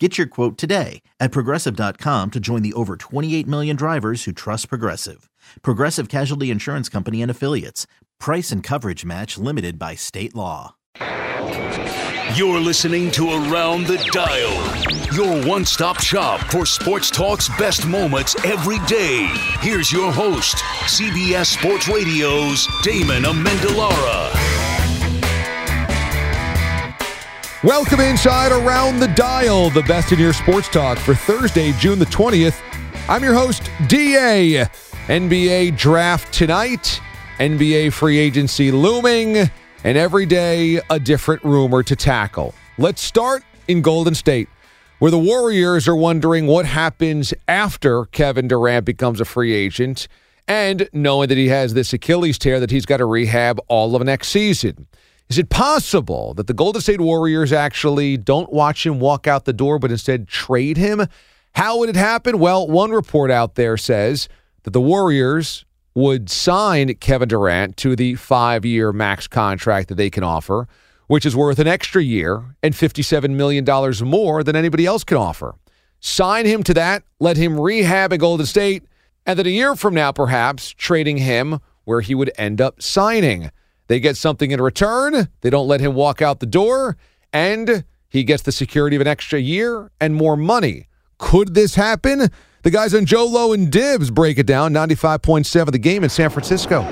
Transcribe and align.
Get 0.00 0.18
your 0.18 0.26
quote 0.26 0.58
today 0.58 1.02
at 1.20 1.30
progressive.com 1.30 2.32
to 2.32 2.40
join 2.40 2.62
the 2.62 2.72
over 2.72 2.96
28 2.96 3.46
million 3.46 3.76
drivers 3.76 4.24
who 4.24 4.32
trust 4.32 4.68
Progressive. 4.68 5.30
Progressive 5.62 6.08
Casualty 6.08 6.50
Insurance 6.50 6.88
Company 6.88 7.22
and 7.22 7.30
Affiliates. 7.30 7.86
Price 8.18 8.50
and 8.50 8.60
coverage 8.60 9.04
match 9.04 9.38
limited 9.38 9.78
by 9.78 9.94
state 9.94 10.34
law. 10.34 10.74
You're 12.34 12.58
listening 12.58 13.12
to 13.12 13.28
Around 13.30 13.86
the 13.86 13.98
Dial, 14.10 15.14
your 15.14 15.46
one 15.46 15.64
stop 15.64 16.00
shop 16.00 16.40
for 16.50 16.66
sports 16.66 17.08
talk's 17.10 17.48
best 17.58 17.86
moments 17.86 18.34
every 18.44 18.80
day. 18.86 19.28
Here's 19.60 19.92
your 19.92 20.10
host, 20.10 20.56
CBS 20.86 21.56
Sports 21.56 21.86
Radio's 21.86 22.66
Damon 22.82 23.22
Amendolara. 23.22 24.53
Welcome 27.64 28.00
inside 28.00 28.52
Around 28.52 29.00
the 29.00 29.08
Dial, 29.08 29.70
the 29.70 29.80
best 29.84 30.12
in 30.12 30.18
your 30.18 30.34
sports 30.34 30.68
talk 30.68 30.98
for 30.98 31.14
Thursday, 31.14 31.72
June 31.78 31.98
the 31.98 32.04
20th. 32.04 32.60
I'm 33.08 33.24
your 33.24 33.32
host, 33.32 33.70
DA. 33.86 34.66
NBA 35.06 35.74
draft 35.74 36.30
tonight, 36.30 37.00
NBA 37.38 37.94
free 37.94 38.18
agency 38.18 38.70
looming, 38.70 39.48
and 39.82 39.96
every 39.96 40.26
day 40.26 40.78
a 40.90 41.00
different 41.00 41.42
rumor 41.42 41.82
to 41.84 41.96
tackle. 41.96 42.54
Let's 42.76 43.00
start 43.00 43.42
in 43.66 43.80
Golden 43.80 44.14
State, 44.14 44.50
where 44.98 45.10
the 45.10 45.18
Warriors 45.18 45.88
are 45.88 45.96
wondering 45.96 46.46
what 46.46 46.66
happens 46.66 47.32
after 47.48 48.04
Kevin 48.04 48.46
Durant 48.46 48.84
becomes 48.84 49.22
a 49.22 49.24
free 49.24 49.54
agent, 49.54 50.06
and 50.46 50.86
knowing 50.92 51.30
that 51.30 51.38
he 51.38 51.48
has 51.48 51.72
this 51.72 51.94
Achilles 51.94 52.36
tear 52.36 52.60
that 52.60 52.70
he's 52.70 52.84
got 52.84 52.98
to 52.98 53.06
rehab 53.06 53.58
all 53.68 53.96
of 53.96 54.02
next 54.02 54.28
season. 54.28 54.86
Is 55.28 55.38
it 55.38 55.48
possible 55.48 56.34
that 56.34 56.46
the 56.46 56.54
Golden 56.54 56.82
State 56.82 57.00
Warriors 57.00 57.52
actually 57.52 58.16
don't 58.16 58.52
watch 58.52 58.84
him 58.84 59.00
walk 59.00 59.26
out 59.26 59.46
the 59.46 59.52
door, 59.52 59.78
but 59.78 59.90
instead 59.90 60.28
trade 60.28 60.76
him? 60.76 61.06
How 61.54 61.78
would 61.78 61.88
it 61.88 61.96
happen? 61.96 62.38
Well, 62.38 62.66
one 62.66 62.90
report 62.90 63.30
out 63.30 63.54
there 63.54 63.76
says 63.76 64.28
that 64.64 64.72
the 64.72 64.80
Warriors 64.80 65.64
would 65.94 66.28
sign 66.28 66.94
Kevin 66.96 67.28
Durant 67.28 67.76
to 67.78 67.96
the 67.96 68.16
five 68.16 68.64
year 68.64 68.92
max 68.92 69.26
contract 69.26 69.88
that 69.88 69.94
they 69.94 70.10
can 70.10 70.24
offer, 70.24 70.68
which 71.06 71.24
is 71.24 71.36
worth 71.36 71.58
an 71.58 71.68
extra 71.68 72.02
year 72.02 72.56
and 72.62 72.74
$57 72.74 73.30
million 73.30 73.64
more 74.04 74.42
than 74.42 74.56
anybody 74.56 74.84
else 74.84 75.04
can 75.04 75.16
offer. 75.16 75.54
Sign 76.00 76.44
him 76.44 76.62
to 76.64 76.74
that, 76.74 77.04
let 77.18 77.36
him 77.36 77.58
rehab 77.58 78.12
at 78.12 78.18
Golden 78.18 78.44
State, 78.44 78.82
and 79.24 79.38
then 79.38 79.46
a 79.46 79.50
year 79.50 79.74
from 79.74 79.94
now, 79.94 80.12
perhaps 80.12 80.70
trading 80.70 81.16
him 81.16 81.60
where 81.84 82.02
he 82.02 82.14
would 82.14 82.30
end 82.36 82.60
up 82.60 82.82
signing. 82.82 83.50
They 83.86 84.00
get 84.00 84.16
something 84.16 84.50
in 84.50 84.60
return. 84.60 85.28
They 85.40 85.50
don't 85.50 85.68
let 85.68 85.80
him 85.80 85.94
walk 85.94 86.22
out 86.22 86.40
the 86.40 86.46
door, 86.46 86.96
and 87.32 87.84
he 88.08 88.24
gets 88.24 88.42
the 88.42 88.52
security 88.52 88.96
of 88.96 89.02
an 89.02 89.08
extra 89.08 89.38
year 89.38 89.90
and 90.00 90.14
more 90.14 90.36
money. 90.36 90.88
Could 91.18 91.54
this 91.54 91.74
happen? 91.74 92.30
The 92.62 92.70
guys 92.70 92.94
on 92.94 93.04
Joe 93.04 93.26
Low 93.26 93.52
and 93.52 93.70
Dibs 93.70 94.10
break 94.10 94.38
it 94.38 94.46
down 94.46 94.72
95.7 94.72 95.70
the 95.70 95.78
game 95.78 96.02
in 96.02 96.10
San 96.10 96.30
Francisco. 96.30 96.82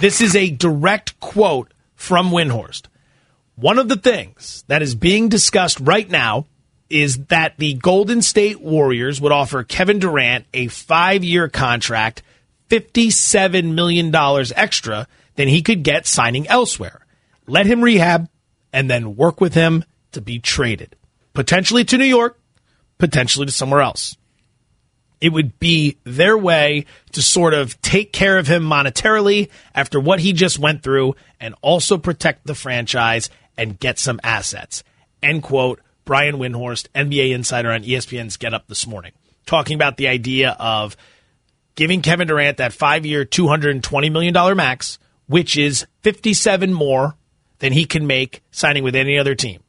This 0.00 0.20
is 0.20 0.36
a 0.36 0.50
direct 0.50 1.18
quote 1.20 1.72
from 1.94 2.30
Windhorst. 2.30 2.86
One 3.56 3.78
of 3.78 3.88
the 3.88 3.96
things 3.96 4.64
that 4.68 4.82
is 4.82 4.94
being 4.94 5.28
discussed 5.28 5.80
right 5.80 6.08
now 6.08 6.46
is 6.90 7.24
that 7.26 7.54
the 7.58 7.74
Golden 7.74 8.20
State 8.20 8.60
Warriors 8.60 9.20
would 9.20 9.32
offer 9.32 9.64
Kevin 9.64 9.98
Durant 9.98 10.46
a 10.52 10.68
five 10.68 11.24
year 11.24 11.48
contract, 11.48 12.22
$57 12.68 13.74
million 13.74 14.14
extra 14.54 15.06
than 15.36 15.48
he 15.48 15.62
could 15.62 15.82
get 15.82 16.06
signing 16.06 16.46
elsewhere. 16.48 17.06
Let 17.46 17.66
him 17.66 17.82
rehab 17.82 18.28
and 18.72 18.90
then 18.90 19.16
work 19.16 19.40
with 19.40 19.54
him 19.54 19.84
to 20.12 20.20
be 20.20 20.38
traded, 20.38 20.96
potentially 21.32 21.84
to 21.84 21.98
New 21.98 22.04
York, 22.04 22.38
potentially 22.98 23.46
to 23.46 23.52
somewhere 23.52 23.80
else. 23.80 24.16
It 25.20 25.32
would 25.32 25.58
be 25.58 25.98
their 26.04 26.36
way 26.36 26.86
to 27.12 27.22
sort 27.22 27.54
of 27.54 27.80
take 27.80 28.12
care 28.12 28.38
of 28.38 28.46
him 28.46 28.62
monetarily 28.64 29.48
after 29.74 29.98
what 29.98 30.20
he 30.20 30.32
just 30.32 30.58
went 30.58 30.82
through 30.82 31.14
and 31.40 31.54
also 31.62 31.98
protect 31.98 32.46
the 32.46 32.54
franchise 32.54 33.30
and 33.56 33.78
get 33.78 33.98
some 33.98 34.20
assets. 34.22 34.84
End 35.22 35.42
quote. 35.42 35.80
Brian 36.04 36.36
Windhorst, 36.36 36.88
NBA 36.94 37.32
insider 37.34 37.70
on 37.70 37.82
ESPN's 37.82 38.36
Get 38.36 38.52
Up 38.52 38.66
this 38.68 38.86
morning, 38.86 39.12
talking 39.46 39.74
about 39.74 39.96
the 39.96 40.08
idea 40.08 40.50
of 40.58 40.98
giving 41.76 42.02
Kevin 42.02 42.28
Durant 42.28 42.58
that 42.58 42.74
five 42.74 43.06
year, 43.06 43.24
$220 43.24 44.12
million 44.12 44.56
max 44.56 44.98
which 45.26 45.56
is 45.56 45.86
57 46.02 46.72
more 46.72 47.16
than 47.58 47.72
he 47.72 47.84
can 47.84 48.06
make 48.06 48.42
signing 48.50 48.84
with 48.84 48.94
any 48.94 49.18
other 49.18 49.34
team. 49.34 49.62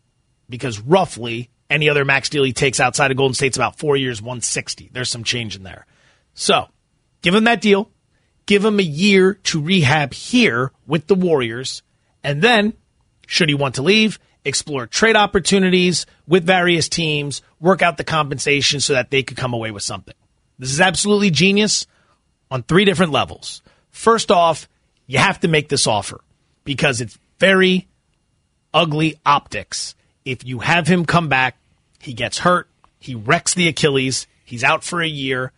Because 0.49 0.79
roughly 0.79 1.49
any 1.69 1.89
other 1.89 2.05
max 2.05 2.29
deal 2.29 2.43
he 2.43 2.53
takes 2.53 2.79
outside 2.79 3.11
of 3.11 3.17
Golden 3.17 3.33
State's 3.33 3.57
about 3.57 3.79
four 3.79 3.97
years, 3.97 4.21
160. 4.21 4.89
There's 4.91 5.09
some 5.09 5.23
change 5.23 5.55
in 5.55 5.63
there. 5.63 5.85
So 6.33 6.67
give 7.21 7.33
him 7.33 7.45
that 7.45 7.61
deal. 7.61 7.89
Give 8.45 8.63
him 8.63 8.79
a 8.79 8.83
year 8.83 9.35
to 9.45 9.61
rehab 9.61 10.13
here 10.13 10.71
with 10.85 11.07
the 11.07 11.15
Warriors. 11.15 11.81
And 12.23 12.41
then, 12.41 12.73
should 13.25 13.49
he 13.49 13.55
want 13.55 13.75
to 13.75 13.81
leave, 13.81 14.19
explore 14.43 14.85
trade 14.85 15.15
opportunities 15.15 16.05
with 16.27 16.45
various 16.45 16.87
teams, 16.87 17.41
work 17.59 17.81
out 17.81 17.97
the 17.97 18.03
compensation 18.03 18.79
so 18.79 18.93
that 18.93 19.09
they 19.09 19.23
could 19.23 19.37
come 19.37 19.53
away 19.53 19.71
with 19.71 19.83
something. 19.83 20.13
This 20.59 20.71
is 20.71 20.79
absolutely 20.79 21.31
genius 21.31 21.87
on 22.51 22.63
three 22.63 22.85
different 22.85 23.11
levels. 23.11 23.63
First 23.89 24.29
off, 24.29 24.69
you 25.07 25.19
have 25.19 25.39
to 25.41 25.47
make 25.47 25.69
this 25.69 25.87
offer 25.87 26.21
because 26.63 27.01
it's 27.01 27.17
very 27.39 27.87
ugly 28.73 29.19
optics. 29.25 29.95
If 30.23 30.45
you 30.45 30.59
have 30.59 30.87
him 30.87 31.05
come 31.05 31.29
back, 31.29 31.57
he 31.99 32.13
gets 32.13 32.39
hurt, 32.39 32.67
he 32.99 33.15
wrecks 33.15 33.53
the 33.53 33.67
Achilles, 33.67 34.27
he's 34.43 34.63
out 34.63 34.83
for 34.83 35.01
a 35.01 35.07
year 35.07 35.51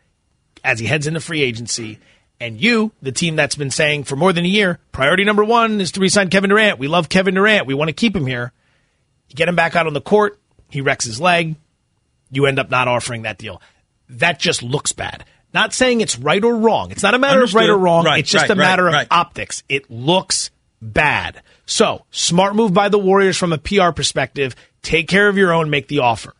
as 0.63 0.79
he 0.79 0.87
heads 0.87 1.07
into 1.07 1.19
free 1.19 1.41
agency. 1.41 1.99
And 2.39 2.61
you, 2.61 2.91
the 3.01 3.11
team 3.11 3.35
that's 3.35 3.55
been 3.55 3.71
saying 3.71 4.03
for 4.03 4.15
more 4.15 4.31
than 4.31 4.45
a 4.45 4.49
year, 4.49 4.79
priority 4.91 5.23
number 5.23 5.43
one 5.43 5.81
is 5.81 5.93
to 5.93 5.99
resign 5.99 6.29
Kevin 6.29 6.49
Durant. 6.49 6.77
We 6.77 6.87
love 6.87 7.09
Kevin 7.09 7.33
Durant. 7.33 7.65
We 7.65 7.73
want 7.73 7.89
to 7.89 7.93
keep 7.93 8.15
him 8.15 8.27
here. 8.27 8.51
You 9.29 9.35
get 9.35 9.49
him 9.49 9.55
back 9.55 9.75
out 9.75 9.87
on 9.87 9.93
the 9.93 10.01
court, 10.01 10.39
he 10.69 10.81
wrecks 10.81 11.05
his 11.05 11.19
leg. 11.19 11.55
You 12.29 12.45
end 12.45 12.59
up 12.59 12.69
not 12.69 12.87
offering 12.87 13.23
that 13.23 13.37
deal. 13.37 13.61
That 14.09 14.39
just 14.39 14.61
looks 14.61 14.91
bad. 14.91 15.25
Not 15.53 15.73
saying 15.73 16.01
it's 16.01 16.17
right 16.17 16.43
or 16.43 16.55
wrong. 16.55 16.91
It's 16.91 17.03
not 17.03 17.13
a 17.13 17.19
matter 17.19 17.39
Understood. 17.39 17.63
of 17.63 17.67
right 17.67 17.73
or 17.73 17.77
wrong. 17.77 18.05
Right, 18.05 18.19
it's 18.19 18.29
just 18.29 18.43
right, 18.43 18.51
a 18.51 18.55
matter 18.55 18.83
right, 18.85 19.07
of 19.09 19.11
optics. 19.11 19.63
It 19.69 19.89
looks 19.89 20.51
bad. 20.81 21.41
So, 21.65 22.05
smart 22.11 22.55
move 22.55 22.73
by 22.73 22.89
the 22.89 22.99
Warriors 22.99 23.37
from 23.37 23.53
a 23.53 23.57
PR 23.57 23.91
perspective. 23.91 24.55
Take 24.81 25.07
care 25.07 25.27
of 25.27 25.37
your 25.37 25.53
own, 25.53 25.69
make 25.69 25.87
the 25.87 25.99
offer. 25.99 26.33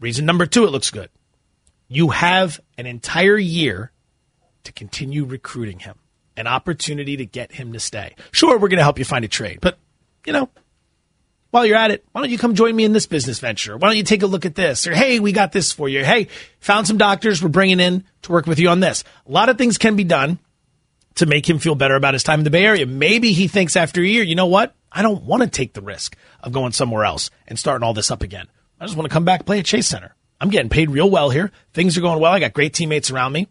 Reason 0.00 0.26
number 0.26 0.46
two, 0.46 0.64
it 0.64 0.70
looks 0.70 0.90
good. 0.90 1.08
You 1.88 2.08
have 2.08 2.60
an 2.76 2.86
entire 2.86 3.38
year 3.38 3.92
to 4.64 4.72
continue 4.72 5.24
recruiting 5.24 5.78
him, 5.78 5.96
an 6.36 6.46
opportunity 6.46 7.16
to 7.16 7.24
get 7.24 7.52
him 7.52 7.72
to 7.72 7.80
stay. 7.80 8.14
Sure, 8.32 8.58
we're 8.58 8.68
going 8.68 8.78
to 8.78 8.82
help 8.82 8.98
you 8.98 9.04
find 9.04 9.24
a 9.24 9.28
trade, 9.28 9.60
but, 9.60 9.78
you 10.26 10.32
know, 10.32 10.50
while 11.50 11.64
you're 11.64 11.76
at 11.76 11.90
it, 11.90 12.04
why 12.12 12.20
don't 12.20 12.30
you 12.30 12.38
come 12.38 12.54
join 12.54 12.74
me 12.74 12.84
in 12.84 12.92
this 12.92 13.06
business 13.06 13.38
venture? 13.38 13.76
Why 13.76 13.88
don't 13.88 13.96
you 13.96 14.02
take 14.02 14.22
a 14.22 14.26
look 14.26 14.44
at 14.44 14.54
this? 14.54 14.86
Or, 14.86 14.94
hey, 14.94 15.20
we 15.20 15.32
got 15.32 15.52
this 15.52 15.72
for 15.72 15.88
you. 15.88 16.04
Hey, 16.04 16.28
found 16.60 16.86
some 16.86 16.98
doctors 16.98 17.42
we're 17.42 17.48
bringing 17.48 17.80
in 17.80 18.04
to 18.22 18.32
work 18.32 18.46
with 18.46 18.58
you 18.58 18.68
on 18.68 18.80
this. 18.80 19.04
A 19.26 19.30
lot 19.30 19.48
of 19.48 19.58
things 19.58 19.78
can 19.78 19.96
be 19.96 20.04
done 20.04 20.38
to 21.16 21.26
make 21.26 21.48
him 21.48 21.58
feel 21.58 21.74
better 21.74 21.94
about 21.94 22.14
his 22.14 22.22
time 22.22 22.40
in 22.40 22.44
the 22.44 22.50
Bay 22.50 22.64
Area. 22.64 22.86
Maybe 22.86 23.32
he 23.32 23.48
thinks 23.48 23.76
after 23.76 24.02
a 24.02 24.06
year, 24.06 24.22
you 24.22 24.34
know 24.34 24.46
what? 24.46 24.74
I 24.92 25.02
don't 25.02 25.24
want 25.24 25.42
to 25.42 25.48
take 25.48 25.72
the 25.72 25.82
risk 25.82 26.16
of 26.40 26.52
going 26.52 26.72
somewhere 26.72 27.04
else 27.04 27.30
and 27.46 27.58
starting 27.58 27.84
all 27.84 27.94
this 27.94 28.10
up 28.10 28.22
again. 28.22 28.48
I 28.80 28.84
just 28.84 28.96
want 28.96 29.08
to 29.08 29.12
come 29.12 29.24
back 29.24 29.46
play 29.46 29.58
at 29.58 29.64
Chase 29.64 29.86
Center. 29.86 30.14
I'm 30.40 30.50
getting 30.50 30.68
paid 30.68 30.90
real 30.90 31.10
well 31.10 31.30
here. 31.30 31.50
Things 31.72 31.96
are 31.96 32.02
going 32.02 32.20
well. 32.20 32.32
I 32.32 32.40
got 32.40 32.52
great 32.52 32.74
teammates 32.74 33.10
around 33.10 33.32
me. 33.32 33.48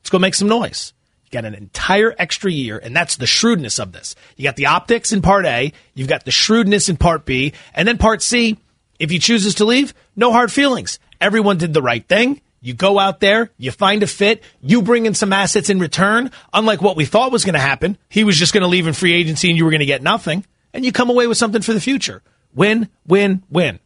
Let's 0.00 0.10
go 0.10 0.18
make 0.18 0.34
some 0.34 0.48
noise. 0.48 0.92
You 1.26 1.30
got 1.32 1.44
an 1.44 1.54
entire 1.54 2.14
extra 2.18 2.52
year, 2.52 2.78
and 2.78 2.94
that's 2.94 3.16
the 3.16 3.26
shrewdness 3.26 3.80
of 3.80 3.92
this. 3.92 4.14
You 4.36 4.44
got 4.44 4.56
the 4.56 4.66
optics 4.66 5.12
in 5.12 5.22
part 5.22 5.44
A, 5.44 5.72
you've 5.94 6.08
got 6.08 6.24
the 6.24 6.30
shrewdness 6.30 6.88
in 6.88 6.96
part 6.96 7.24
B, 7.24 7.52
and 7.74 7.86
then 7.86 7.98
part 7.98 8.22
C, 8.22 8.58
if 9.00 9.10
he 9.10 9.18
chooses 9.18 9.56
to 9.56 9.64
leave, 9.64 9.92
no 10.14 10.30
hard 10.32 10.52
feelings. 10.52 11.00
Everyone 11.20 11.58
did 11.58 11.74
the 11.74 11.82
right 11.82 12.06
thing. 12.06 12.40
You 12.60 12.74
go 12.74 12.98
out 12.98 13.20
there, 13.20 13.50
you 13.58 13.70
find 13.70 14.02
a 14.02 14.06
fit, 14.06 14.42
you 14.60 14.82
bring 14.82 15.06
in 15.06 15.14
some 15.14 15.32
assets 15.32 15.68
in 15.68 15.78
return, 15.78 16.30
unlike 16.52 16.80
what 16.80 16.96
we 16.96 17.04
thought 17.04 17.32
was 17.32 17.44
going 17.44 17.54
to 17.54 17.60
happen. 17.60 17.98
He 18.08 18.24
was 18.24 18.38
just 18.38 18.52
going 18.52 18.62
to 18.62 18.68
leave 18.68 18.86
in 18.86 18.94
free 18.94 19.12
agency 19.12 19.48
and 19.48 19.58
you 19.58 19.64
were 19.64 19.70
going 19.70 19.80
to 19.80 19.86
get 19.86 20.02
nothing, 20.02 20.44
and 20.72 20.84
you 20.84 20.92
come 20.92 21.10
away 21.10 21.26
with 21.26 21.38
something 21.38 21.62
for 21.62 21.74
the 21.74 21.80
future. 21.80 22.22
Win, 22.54 22.88
win, 23.06 23.42
win. 23.50 23.80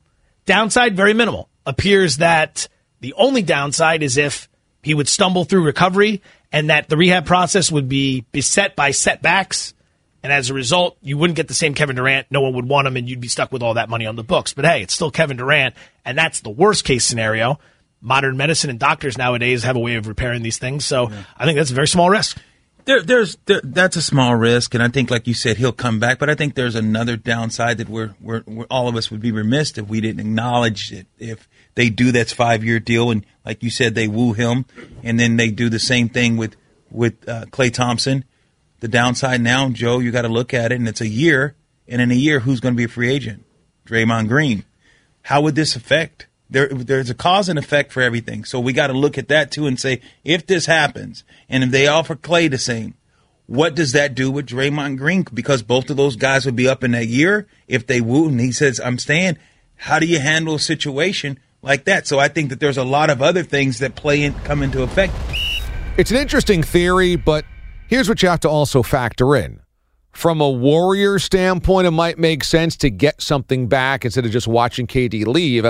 Downside, 0.46 0.96
very 0.96 1.14
minimal. 1.14 1.48
Appears 1.66 2.18
that 2.18 2.68
the 3.00 3.14
only 3.14 3.42
downside 3.42 4.02
is 4.02 4.16
if 4.16 4.48
he 4.82 4.94
would 4.94 5.08
stumble 5.08 5.44
through 5.44 5.64
recovery 5.64 6.22
and 6.52 6.70
that 6.70 6.88
the 6.88 6.96
rehab 6.96 7.26
process 7.26 7.70
would 7.70 7.88
be 7.88 8.24
beset 8.32 8.76
by 8.76 8.90
setbacks. 8.90 9.74
And 10.22 10.32
as 10.32 10.50
a 10.50 10.54
result, 10.54 10.98
you 11.00 11.16
wouldn't 11.16 11.36
get 11.36 11.48
the 11.48 11.54
same 11.54 11.74
Kevin 11.74 11.96
Durant. 11.96 12.26
No 12.30 12.42
one 12.42 12.54
would 12.54 12.68
want 12.68 12.86
him, 12.86 12.96
and 12.96 13.08
you'd 13.08 13.20
be 13.20 13.28
stuck 13.28 13.52
with 13.52 13.62
all 13.62 13.74
that 13.74 13.88
money 13.88 14.04
on 14.06 14.16
the 14.16 14.22
books. 14.22 14.52
But 14.52 14.66
hey, 14.66 14.82
it's 14.82 14.92
still 14.92 15.10
Kevin 15.10 15.38
Durant, 15.38 15.74
and 16.04 16.18
that's 16.18 16.40
the 16.40 16.50
worst 16.50 16.84
case 16.84 17.06
scenario. 17.06 17.58
Modern 18.02 18.36
medicine 18.36 18.70
and 18.70 18.78
doctors 18.78 19.16
nowadays 19.16 19.62
have 19.62 19.76
a 19.76 19.80
way 19.80 19.94
of 19.94 20.08
repairing 20.08 20.42
these 20.42 20.58
things. 20.58 20.84
So 20.84 21.10
yeah. 21.10 21.22
I 21.36 21.44
think 21.46 21.56
that's 21.56 21.70
a 21.70 21.74
very 21.74 21.88
small 21.88 22.10
risk. 22.10 22.38
There, 22.90 23.02
there's 23.02 23.36
there, 23.46 23.60
that's 23.62 23.94
a 23.94 24.02
small 24.02 24.34
risk, 24.34 24.74
and 24.74 24.82
I 24.82 24.88
think, 24.88 25.12
like 25.12 25.28
you 25.28 25.34
said, 25.34 25.58
he'll 25.58 25.70
come 25.70 26.00
back. 26.00 26.18
But 26.18 26.28
I 26.28 26.34
think 26.34 26.56
there's 26.56 26.74
another 26.74 27.16
downside 27.16 27.78
that 27.78 27.88
we're, 27.88 28.16
we're, 28.20 28.42
we're 28.48 28.64
all 28.64 28.88
of 28.88 28.96
us 28.96 29.12
would 29.12 29.20
be 29.20 29.30
remiss 29.30 29.78
if 29.78 29.86
we 29.86 30.00
didn't 30.00 30.18
acknowledge 30.18 30.90
it. 30.90 31.06
If 31.16 31.48
they 31.76 31.88
do 31.88 32.10
that 32.10 32.30
five 32.30 32.64
year 32.64 32.80
deal, 32.80 33.12
and 33.12 33.24
like 33.46 33.62
you 33.62 33.70
said, 33.70 33.94
they 33.94 34.08
woo 34.08 34.32
him, 34.32 34.66
and 35.04 35.20
then 35.20 35.36
they 35.36 35.52
do 35.52 35.68
the 35.68 35.78
same 35.78 36.08
thing 36.08 36.36
with 36.36 36.56
with 36.90 37.28
uh, 37.28 37.44
Klay 37.52 37.72
Thompson. 37.72 38.24
The 38.80 38.88
downside 38.88 39.40
now, 39.40 39.68
Joe, 39.68 40.00
you 40.00 40.10
got 40.10 40.22
to 40.22 40.28
look 40.28 40.52
at 40.52 40.72
it, 40.72 40.74
and 40.74 40.88
it's 40.88 41.00
a 41.00 41.06
year, 41.06 41.54
and 41.86 42.02
in 42.02 42.10
a 42.10 42.14
year, 42.14 42.40
who's 42.40 42.58
going 42.58 42.74
to 42.74 42.76
be 42.76 42.84
a 42.84 42.88
free 42.88 43.12
agent? 43.12 43.44
Draymond 43.86 44.26
Green. 44.26 44.64
How 45.22 45.42
would 45.42 45.54
this 45.54 45.76
affect? 45.76 46.26
There, 46.50 46.68
there's 46.68 47.10
a 47.10 47.14
cause 47.14 47.48
and 47.48 47.58
effect 47.58 47.92
for 47.92 48.02
everything. 48.02 48.44
So 48.44 48.58
we 48.58 48.72
got 48.72 48.88
to 48.88 48.92
look 48.92 49.16
at 49.16 49.28
that 49.28 49.50
too 49.52 49.66
and 49.66 49.78
say, 49.78 50.00
if 50.24 50.46
this 50.46 50.66
happens, 50.66 51.24
and 51.48 51.62
if 51.64 51.70
they 51.70 51.86
offer 51.86 52.16
Klay 52.16 52.50
the 52.50 52.58
same, 52.58 52.94
what 53.46 53.74
does 53.74 53.92
that 53.92 54.14
do 54.14 54.30
with 54.30 54.46
Draymond 54.46 54.98
Green? 54.98 55.24
Because 55.32 55.62
both 55.62 55.90
of 55.90 55.96
those 55.96 56.16
guys 56.16 56.44
would 56.44 56.56
be 56.56 56.68
up 56.68 56.84
in 56.84 56.90
that 56.92 57.06
year 57.06 57.46
if 57.68 57.86
they 57.86 58.00
woo, 58.00 58.28
and 58.28 58.40
he 58.40 58.52
says, 58.52 58.80
"I'm 58.80 58.98
staying." 58.98 59.38
How 59.76 59.98
do 59.98 60.06
you 60.06 60.20
handle 60.20 60.56
a 60.56 60.60
situation 60.60 61.38
like 61.62 61.84
that. 61.84 62.06
So 62.06 62.18
I 62.18 62.28
think 62.28 62.50
that 62.50 62.60
there's 62.60 62.78
a 62.78 62.84
lot 62.84 63.10
of 63.10 63.22
other 63.22 63.42
things 63.42 63.78
that 63.80 63.94
play 63.94 64.22
in, 64.22 64.34
come 64.40 64.62
into 64.62 64.82
effect. 64.82 65.12
It's 65.96 66.10
an 66.10 66.16
interesting 66.16 66.62
theory, 66.62 67.16
but 67.16 67.44
here's 67.88 68.08
what 68.08 68.22
you 68.22 68.28
have 68.28 68.40
to 68.40 68.48
also 68.48 68.82
factor 68.82 69.36
in. 69.36 69.60
From 70.12 70.40
a 70.40 70.50
Warrior 70.50 71.18
standpoint, 71.18 71.86
it 71.86 71.92
might 71.92 72.18
make 72.18 72.42
sense 72.42 72.76
to 72.78 72.90
get 72.90 73.20
something 73.20 73.68
back 73.68 74.04
instead 74.04 74.26
of 74.26 74.32
just 74.32 74.48
watching 74.48 74.86
KD 74.86 75.26
leave. 75.26 75.64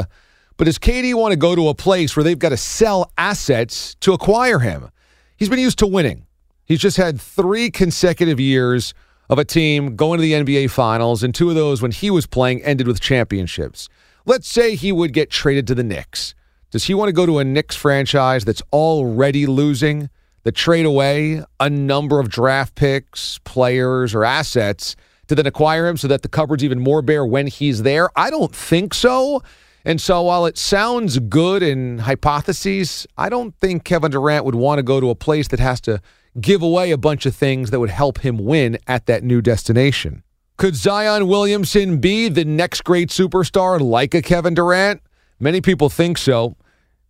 But 0.61 0.67
does 0.67 0.79
KD 0.79 1.15
want 1.15 1.33
to 1.33 1.39
go 1.39 1.55
to 1.57 1.69
a 1.69 1.75
place 1.75 2.15
where 2.15 2.23
they've 2.23 2.39
got 2.39 2.51
to 2.51 2.57
sell 2.59 3.11
assets 3.17 3.95
to 4.01 4.13
acquire 4.13 4.59
him? 4.59 4.91
He's 5.39 5.49
been 5.49 5.59
used 5.59 5.79
to 5.79 5.87
winning. 5.87 6.27
He's 6.67 6.81
just 6.81 6.99
had 6.99 7.19
three 7.19 7.71
consecutive 7.71 8.39
years 8.39 8.93
of 9.31 9.39
a 9.39 9.45
team 9.47 9.97
going 9.97 10.19
to 10.19 10.23
the 10.23 10.35
NBA 10.35 10.69
Finals, 10.71 11.23
and 11.23 11.35
two 11.35 11.49
of 11.49 11.55
those 11.55 11.81
when 11.81 11.93
he 11.93 12.11
was 12.11 12.27
playing 12.27 12.63
ended 12.63 12.87
with 12.87 13.01
championships. 13.01 13.89
Let's 14.27 14.49
say 14.49 14.75
he 14.75 14.93
would 14.93 15.15
get 15.15 15.31
traded 15.31 15.67
to 15.69 15.75
the 15.75 15.83
Knicks. 15.83 16.35
Does 16.71 16.85
he 16.85 16.93
want 16.93 17.09
to 17.09 17.15
go 17.15 17.25
to 17.25 17.39
a 17.39 17.45
Knicks 17.45 17.75
franchise 17.75 18.45
that's 18.45 18.63
already 18.71 19.47
losing, 19.47 20.11
The 20.43 20.53
trade 20.53 20.85
away 20.85 21.43
a 21.59 21.71
number 21.71 22.21
of 22.21 22.29
draft 22.29 22.75
picks, 22.75 23.39
players, 23.45 24.15
or 24.15 24.27
assets 24.27 24.95
to 25.29 25.35
then 25.35 25.47
acquire 25.47 25.87
him 25.87 25.97
so 25.97 26.07
that 26.09 26.21
the 26.21 26.29
cupboard's 26.29 26.65
even 26.65 26.81
more 26.81 27.01
bare 27.01 27.25
when 27.25 27.47
he's 27.47 27.83
there? 27.83 28.11
I 28.15 28.29
don't 28.29 28.55
think 28.55 28.93
so. 28.93 29.41
And 29.85 30.01
so 30.01 30.23
while 30.23 30.47
it 30.47 30.59
sounds 30.59 31.19
good 31.19 31.63
in 31.63 31.99
hypotheses, 31.99 33.07
I 33.17 33.29
don't 33.29 33.55
think 33.57 33.85
Kevin 33.85 34.11
Durant 34.11 34.45
would 34.45 34.55
want 34.55 34.79
to 34.79 34.83
go 34.83 35.01
to 35.01 35.11
a 35.11 35.15
place 35.15 35.49
that 35.49 35.61
has 35.61 35.81
to 35.83 36.01
give 36.41 36.63
away 36.63 36.91
a 36.91 36.99
bunch 36.99 37.27
of 37.27 37.35
things 37.35 37.71
that 37.71 37.81
would 37.81 37.91
help 37.91 38.19
him 38.19 38.39
win 38.39 38.79
at 38.87 39.07
that 39.07 39.25
new 39.25 39.41
destination. 39.41 40.23
Could 40.59 40.77
Zion 40.77 41.27
Williamson 41.27 41.99
be 41.99 42.29
the 42.29 42.45
next 42.45 42.85
great 42.85 43.09
superstar 43.09 43.81
like 43.81 44.15
a 44.15 44.21
Kevin 44.21 44.55
Durant? 44.55 45.01
Many 45.39 45.63
people 45.63 45.89
think 45.89 46.19
so. 46.19 46.57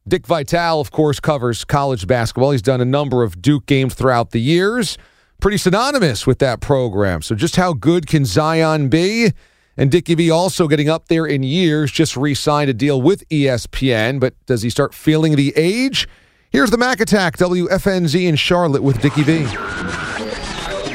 Dick 0.06 0.26
Vitale, 0.26 0.80
of 0.80 0.92
course, 0.92 1.18
covers 1.20 1.64
college 1.64 2.06
basketball. 2.06 2.52
He's 2.52 2.62
done 2.62 2.80
a 2.80 2.84
number 2.84 3.22
of 3.22 3.42
Duke 3.42 3.66
games 3.66 3.94
throughout 3.94 4.30
the 4.30 4.40
years. 4.40 4.96
Pretty 5.40 5.56
synonymous 5.56 6.26
with 6.26 6.38
that 6.38 6.60
program. 6.60 7.22
So, 7.22 7.34
just 7.34 7.56
how 7.56 7.72
good 7.72 8.06
can 8.06 8.24
Zion 8.24 8.88
be? 8.88 9.32
And 9.80 9.90
Dickie 9.90 10.14
V 10.14 10.30
also 10.30 10.68
getting 10.68 10.88
up 10.88 11.08
there 11.08 11.26
in 11.26 11.42
years, 11.42 11.90
just 11.90 12.16
re 12.16 12.34
signed 12.34 12.70
a 12.70 12.74
deal 12.74 13.02
with 13.02 13.28
ESPN. 13.30 14.20
But 14.20 14.34
does 14.46 14.62
he 14.62 14.70
start 14.70 14.94
feeling 14.94 15.34
the 15.34 15.52
age? 15.56 16.06
Here's 16.50 16.70
the 16.70 16.78
Mac 16.78 17.00
Attack, 17.00 17.36
WFNZ 17.38 18.28
in 18.28 18.36
Charlotte 18.36 18.82
with 18.82 19.00
Dickie 19.00 19.22
V 19.22 19.46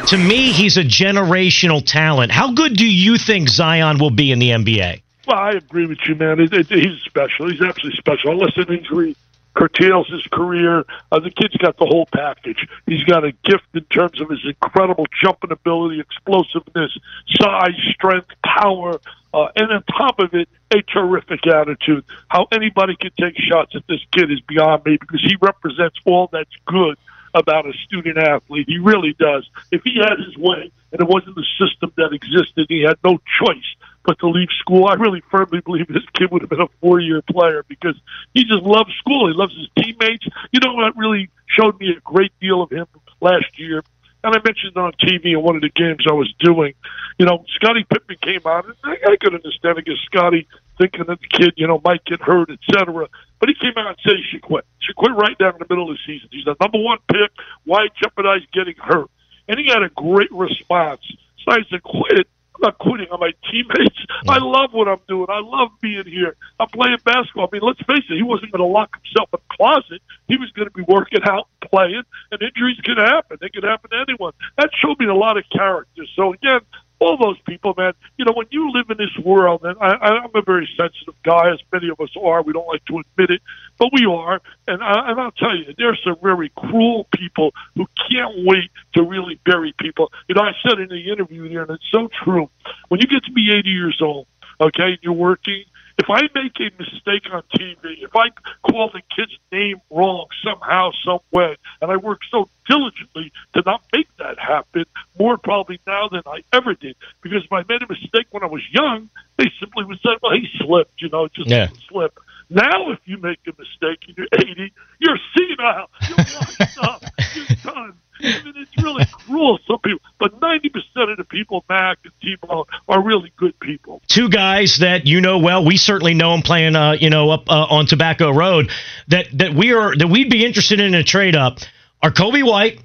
to 0.07 0.17
me, 0.17 0.51
he's 0.51 0.77
a 0.77 0.83
generational 0.83 1.83
talent. 1.85 2.31
How 2.31 2.53
good 2.53 2.75
do 2.75 2.85
you 2.85 3.17
think 3.17 3.49
Zion 3.49 3.97
will 3.97 4.11
be 4.11 4.31
in 4.31 4.39
the 4.39 4.51
NBA? 4.51 5.01
Well, 5.27 5.37
I 5.37 5.51
agree 5.51 5.87
with 5.87 5.97
you, 6.07 6.15
man. 6.15 6.39
It, 6.39 6.53
it, 6.53 6.67
he's 6.67 7.01
special. 7.01 7.49
He's 7.49 7.61
absolutely 7.61 7.97
special. 7.97 8.31
Unless 8.31 8.57
an 8.57 8.71
injury 8.71 9.15
curtails 9.55 10.07
his 10.09 10.25
career, 10.27 10.83
uh, 11.11 11.19
the 11.19 11.31
kid's 11.31 11.55
got 11.57 11.77
the 11.77 11.85
whole 11.85 12.07
package. 12.13 12.67
He's 12.85 13.03
got 13.03 13.23
a 13.23 13.31
gift 13.43 13.67
in 13.73 13.83
terms 13.85 14.21
of 14.21 14.29
his 14.29 14.45
incredible 14.45 15.05
jumping 15.21 15.51
ability, 15.51 15.99
explosiveness, 15.99 16.97
size, 17.39 17.75
strength, 17.93 18.29
power, 18.43 18.99
uh, 19.33 19.47
and 19.55 19.71
on 19.71 19.83
top 19.83 20.19
of 20.19 20.33
it, 20.33 20.47
a 20.71 20.81
terrific 20.83 21.45
attitude. 21.47 22.05
How 22.27 22.47
anybody 22.51 22.95
can 22.95 23.11
take 23.19 23.35
shots 23.37 23.75
at 23.75 23.83
this 23.87 24.01
kid 24.11 24.31
is 24.31 24.41
beyond 24.41 24.85
me 24.85 24.97
because 24.97 25.21
he 25.21 25.35
represents 25.41 25.97
all 26.05 26.29
that's 26.31 26.55
good 26.65 26.97
about 27.33 27.67
a 27.67 27.73
student 27.85 28.17
athlete. 28.17 28.65
He 28.67 28.77
really 28.77 29.13
does. 29.19 29.47
If 29.71 29.81
he 29.83 29.97
had 29.97 30.19
his 30.19 30.37
way 30.37 30.71
and 30.95 31.09
it 31.09 31.11
wasn't 31.11 31.35
the 31.35 31.45
system 31.59 31.91
that 31.97 32.13
existed, 32.13 32.67
he 32.69 32.83
had 32.83 32.97
no 33.03 33.19
choice 33.43 33.75
but 34.05 34.17
to 34.19 34.29
leave 34.29 34.47
school. 34.59 34.87
I 34.87 34.93
really 34.93 35.21
firmly 35.29 35.59
believe 35.59 35.87
this 35.89 36.07
kid 36.13 36.31
would 36.31 36.41
have 36.41 36.49
been 36.49 36.61
a 36.61 36.69
four 36.79 37.01
year 37.01 37.21
player 37.21 37.65
because 37.67 37.99
he 38.33 38.45
just 38.45 38.63
loves 38.63 38.93
school. 38.95 39.27
He 39.27 39.33
loves 39.33 39.53
his 39.57 39.67
teammates. 39.77 40.25
You 40.53 40.61
know 40.61 40.73
what 40.73 40.95
really 40.95 41.29
showed 41.47 41.77
me 41.81 41.89
a 41.89 41.99
great 41.99 42.31
deal 42.39 42.61
of 42.61 42.71
him 42.71 42.87
last 43.19 43.59
year? 43.59 43.83
And 44.23 44.33
I 44.33 44.39
mentioned 44.41 44.77
on 44.77 44.93
TV 44.93 45.33
in 45.33 45.41
one 45.41 45.57
of 45.57 45.63
the 45.63 45.69
games 45.69 46.05
I 46.09 46.13
was 46.13 46.33
doing, 46.39 46.75
you 47.19 47.25
know, 47.25 47.43
Scottie 47.55 47.83
Pippen 47.83 48.15
came 48.21 48.41
out, 48.45 48.65
and 48.65 48.75
I, 48.83 49.11
I 49.11 49.17
could 49.17 49.35
understand, 49.35 49.83
guess, 49.85 49.97
Scottie 50.05 50.47
thinking 50.79 51.03
that 51.07 51.19
the 51.19 51.27
kid, 51.27 51.53
you 51.57 51.67
know, 51.67 51.81
might 51.83 52.05
get 52.05 52.21
hurt, 52.21 52.49
etc. 52.49 53.07
But 53.39 53.49
he 53.49 53.55
came 53.55 53.73
out 53.77 53.87
and 53.87 53.97
said 54.01 54.13
he 54.15 54.23
should 54.31 54.41
quit. 54.41 54.65
Should 54.79 54.95
quit 54.95 55.11
right 55.11 55.37
down 55.37 55.53
in 55.53 55.59
the 55.59 55.67
middle 55.69 55.91
of 55.91 55.97
the 55.97 55.99
season. 56.07 56.29
He's 56.31 56.45
the 56.45 56.55
number 56.59 56.79
one 56.79 56.99
pick. 57.11 57.31
Why 57.65 57.87
jeopardize 58.01 58.41
getting 58.53 58.75
hurt? 58.77 59.11
And 59.47 59.59
he 59.59 59.67
got 59.67 59.83
a 59.83 59.89
great 59.89 60.31
response. 60.31 61.01
So 61.43 61.51
I 61.51 61.59
said, 61.69 61.83
quit. 61.83 62.27
I'm 62.55 62.61
not 62.61 62.77
quitting 62.77 63.09
on 63.11 63.19
my 63.19 63.33
teammates. 63.51 63.99
Yeah. 64.23 64.31
I 64.31 64.37
love 64.37 64.71
what 64.71 64.87
I'm 64.87 65.01
doing. 65.09 65.27
I 65.29 65.41
love 65.41 65.71
being 65.81 66.05
here. 66.05 66.37
I'm 66.57 66.69
playing 66.69 66.97
basketball. 67.03 67.49
I 67.51 67.55
mean, 67.55 67.61
let's 67.61 67.81
face 67.81 68.05
it, 68.09 68.15
he 68.15 68.23
wasn't 68.23 68.53
going 68.53 68.61
to 68.61 68.71
lock 68.71 68.95
himself 68.95 69.29
in 69.33 69.39
a 69.39 69.57
closet. 69.57 70.01
He 70.29 70.37
was 70.37 70.49
going 70.51 70.67
to 70.67 70.73
be 70.73 70.83
working 70.87 71.19
out, 71.27 71.49
and 71.61 71.69
playing, 71.69 72.03
and 72.31 72.41
injuries 72.41 72.79
can 72.83 72.95
happen. 72.95 73.37
They 73.41 73.49
can 73.49 73.63
happen 73.63 73.89
to 73.89 73.97
anyone. 74.07 74.31
That 74.57 74.69
showed 74.79 74.99
me 74.99 75.07
a 75.07 75.13
lot 75.13 75.37
of 75.37 75.43
character. 75.51 76.05
So 76.15 76.31
again, 76.31 76.61
all 76.99 77.17
those 77.17 77.39
people, 77.41 77.73
man. 77.77 77.93
You 78.17 78.25
know, 78.25 78.33
when 78.35 78.47
you 78.51 78.71
live 78.71 78.89
in 78.89 78.97
this 78.97 79.15
world, 79.23 79.63
and 79.63 79.77
I, 79.79 79.95
I'm 79.95 80.31
a 80.33 80.41
very 80.41 80.69
sensitive 80.77 81.15
guy, 81.23 81.51
as 81.51 81.59
many 81.71 81.89
of 81.89 81.99
us 81.99 82.09
are. 82.21 82.41
We 82.41 82.53
don't 82.53 82.67
like 82.67 82.85
to 82.85 82.99
admit 82.99 83.31
it, 83.31 83.41
but 83.77 83.89
we 83.93 84.05
are. 84.05 84.41
And, 84.67 84.83
I, 84.83 85.11
and 85.11 85.19
I'll 85.19 85.31
tell 85.31 85.55
you, 85.55 85.73
there's 85.77 86.01
some 86.03 86.17
very 86.21 86.51
cruel 86.55 87.07
people 87.15 87.53
who 87.75 87.85
can't 88.09 88.33
wait 88.45 88.71
to 88.93 89.03
really 89.03 89.39
bury 89.45 89.73
people. 89.79 90.11
You 90.27 90.35
know, 90.35 90.41
I 90.41 90.53
said 90.67 90.79
in 90.79 90.89
the 90.89 91.11
interview 91.11 91.49
there, 91.49 91.63
and 91.63 91.71
it's 91.71 91.89
so 91.91 92.09
true. 92.23 92.49
When 92.89 92.99
you 93.01 93.07
get 93.07 93.23
to 93.25 93.31
be 93.31 93.51
80 93.51 93.69
years 93.69 93.99
old, 94.01 94.27
okay, 94.59 94.83
and 94.83 94.99
you're 95.01 95.13
working, 95.13 95.65
if 95.97 96.09
I 96.09 96.23
make 96.33 96.59
a 96.59 96.71
mistake 96.77 97.23
on 97.31 97.43
TV, 97.55 98.03
if 98.03 98.15
I 98.15 98.29
call 98.69 98.89
the 98.89 99.01
kid's 99.15 99.37
name 99.51 99.81
wrong 99.89 100.27
somehow, 100.43 100.91
some 101.05 101.19
way, 101.31 101.55
and 101.81 101.91
I 101.91 101.97
work 101.97 102.19
so 102.29 102.49
diligently 102.67 103.31
to 103.53 103.63
not 103.65 103.83
make 103.93 104.07
that 104.17 104.37
happen, 104.37 104.85
more 105.17 105.37
probably 105.37 105.79
now 105.87 106.09
than 106.09 106.23
I 106.25 106.43
ever 106.51 106.73
did, 106.73 106.95
because 107.21 107.43
if 107.45 107.53
I 107.53 107.63
made 107.69 107.81
a 107.81 107.87
mistake 107.87 108.27
when 108.31 108.43
I 108.43 108.47
was 108.47 108.61
young, 108.71 109.09
they 109.37 109.51
simply 109.59 109.85
would 109.85 109.99
say, 109.99 110.17
"Well, 110.21 110.33
he 110.33 110.47
slipped," 110.57 111.01
you 111.01 111.09
know, 111.09 111.27
just 111.29 111.49
yeah. 111.49 111.67
slip. 111.89 112.19
Now, 112.49 112.91
if 112.91 112.99
you 113.05 113.17
make 113.17 113.39
a 113.47 113.53
mistake 113.57 114.03
and 114.07 114.17
you're 114.17 114.27
80, 114.33 114.71
you're 114.99 115.17
senile, 115.35 115.89
you're 116.07 116.17
washed 116.17 116.77
up, 116.83 117.03
you're 117.33 117.57
done. 117.63 117.93
I 118.21 118.43
mean, 118.43 118.53
it's 118.55 118.83
really 118.83 119.05
cruel. 119.05 119.59
Some 119.67 119.79
people, 119.79 119.99
but 120.19 120.39
ninety 120.41 120.69
percent 120.69 121.09
of 121.09 121.17
the 121.17 121.23
people, 121.23 121.63
Mac 121.69 121.99
and 122.03 122.13
T-Bone, 122.21 122.65
are 122.87 123.03
really 123.03 123.31
good 123.37 123.59
people. 123.59 124.01
Two 124.07 124.29
guys 124.29 124.77
that 124.79 125.05
you 125.05 125.21
know 125.21 125.39
well. 125.39 125.65
We 125.65 125.77
certainly 125.77 126.13
know 126.13 126.31
them 126.31 126.41
playing, 126.41 126.75
uh, 126.75 126.93
you 126.93 127.09
know, 127.09 127.29
up 127.31 127.49
uh, 127.49 127.65
on 127.69 127.85
Tobacco 127.85 128.31
Road. 128.31 128.71
That 129.09 129.27
that 129.33 129.53
we 129.53 129.73
are 129.73 129.95
that 129.95 130.07
we'd 130.07 130.29
be 130.29 130.45
interested 130.45 130.79
in 130.79 130.93
a 130.93 131.03
trade 131.03 131.35
up 131.35 131.59
are 132.01 132.11
Coby 132.11 132.45
White 132.45 132.79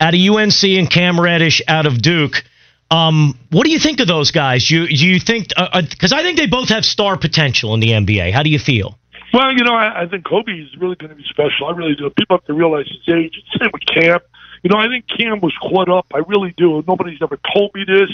out 0.00 0.14
of 0.14 0.20
UNC 0.20 0.64
and 0.64 0.90
Cam 0.90 1.20
Reddish 1.20 1.62
out 1.68 1.86
of 1.86 2.02
Duke. 2.02 2.44
Um, 2.90 3.38
what 3.50 3.64
do 3.64 3.70
you 3.70 3.78
think 3.78 4.00
of 4.00 4.06
those 4.06 4.30
guys? 4.30 4.70
You 4.70 4.86
do 4.86 5.06
you 5.06 5.18
think 5.18 5.48
because 5.48 6.12
uh, 6.12 6.16
uh 6.16 6.18
I 6.18 6.22
think 6.22 6.38
they 6.38 6.46
both 6.46 6.68
have 6.68 6.84
star 6.84 7.16
potential 7.16 7.74
in 7.74 7.80
the 7.80 7.88
NBA. 7.88 8.32
How 8.32 8.42
do 8.42 8.50
you 8.50 8.58
feel? 8.58 8.98
Well, 9.32 9.52
you 9.52 9.64
know, 9.64 9.74
I, 9.74 10.02
I 10.02 10.06
think 10.06 10.24
Coby 10.24 10.62
is 10.62 10.76
really 10.78 10.94
going 10.94 11.10
to 11.10 11.16
be 11.16 11.24
special. 11.28 11.66
I 11.66 11.72
really 11.72 11.96
do. 11.96 12.08
People 12.10 12.36
have 12.36 12.44
to 12.44 12.54
realize 12.54 12.86
his 12.86 13.14
age. 13.14 13.34
Same 13.58 13.70
with 13.72 13.82
Cam. 13.84 14.20
You 14.64 14.70
know, 14.70 14.78
I 14.78 14.88
think 14.88 15.04
Cam 15.06 15.40
was 15.40 15.54
caught 15.60 15.90
up. 15.90 16.06
I 16.14 16.18
really 16.26 16.54
do. 16.56 16.82
Nobody's 16.88 17.20
ever 17.22 17.38
told 17.54 17.72
me 17.74 17.84
this. 17.86 18.10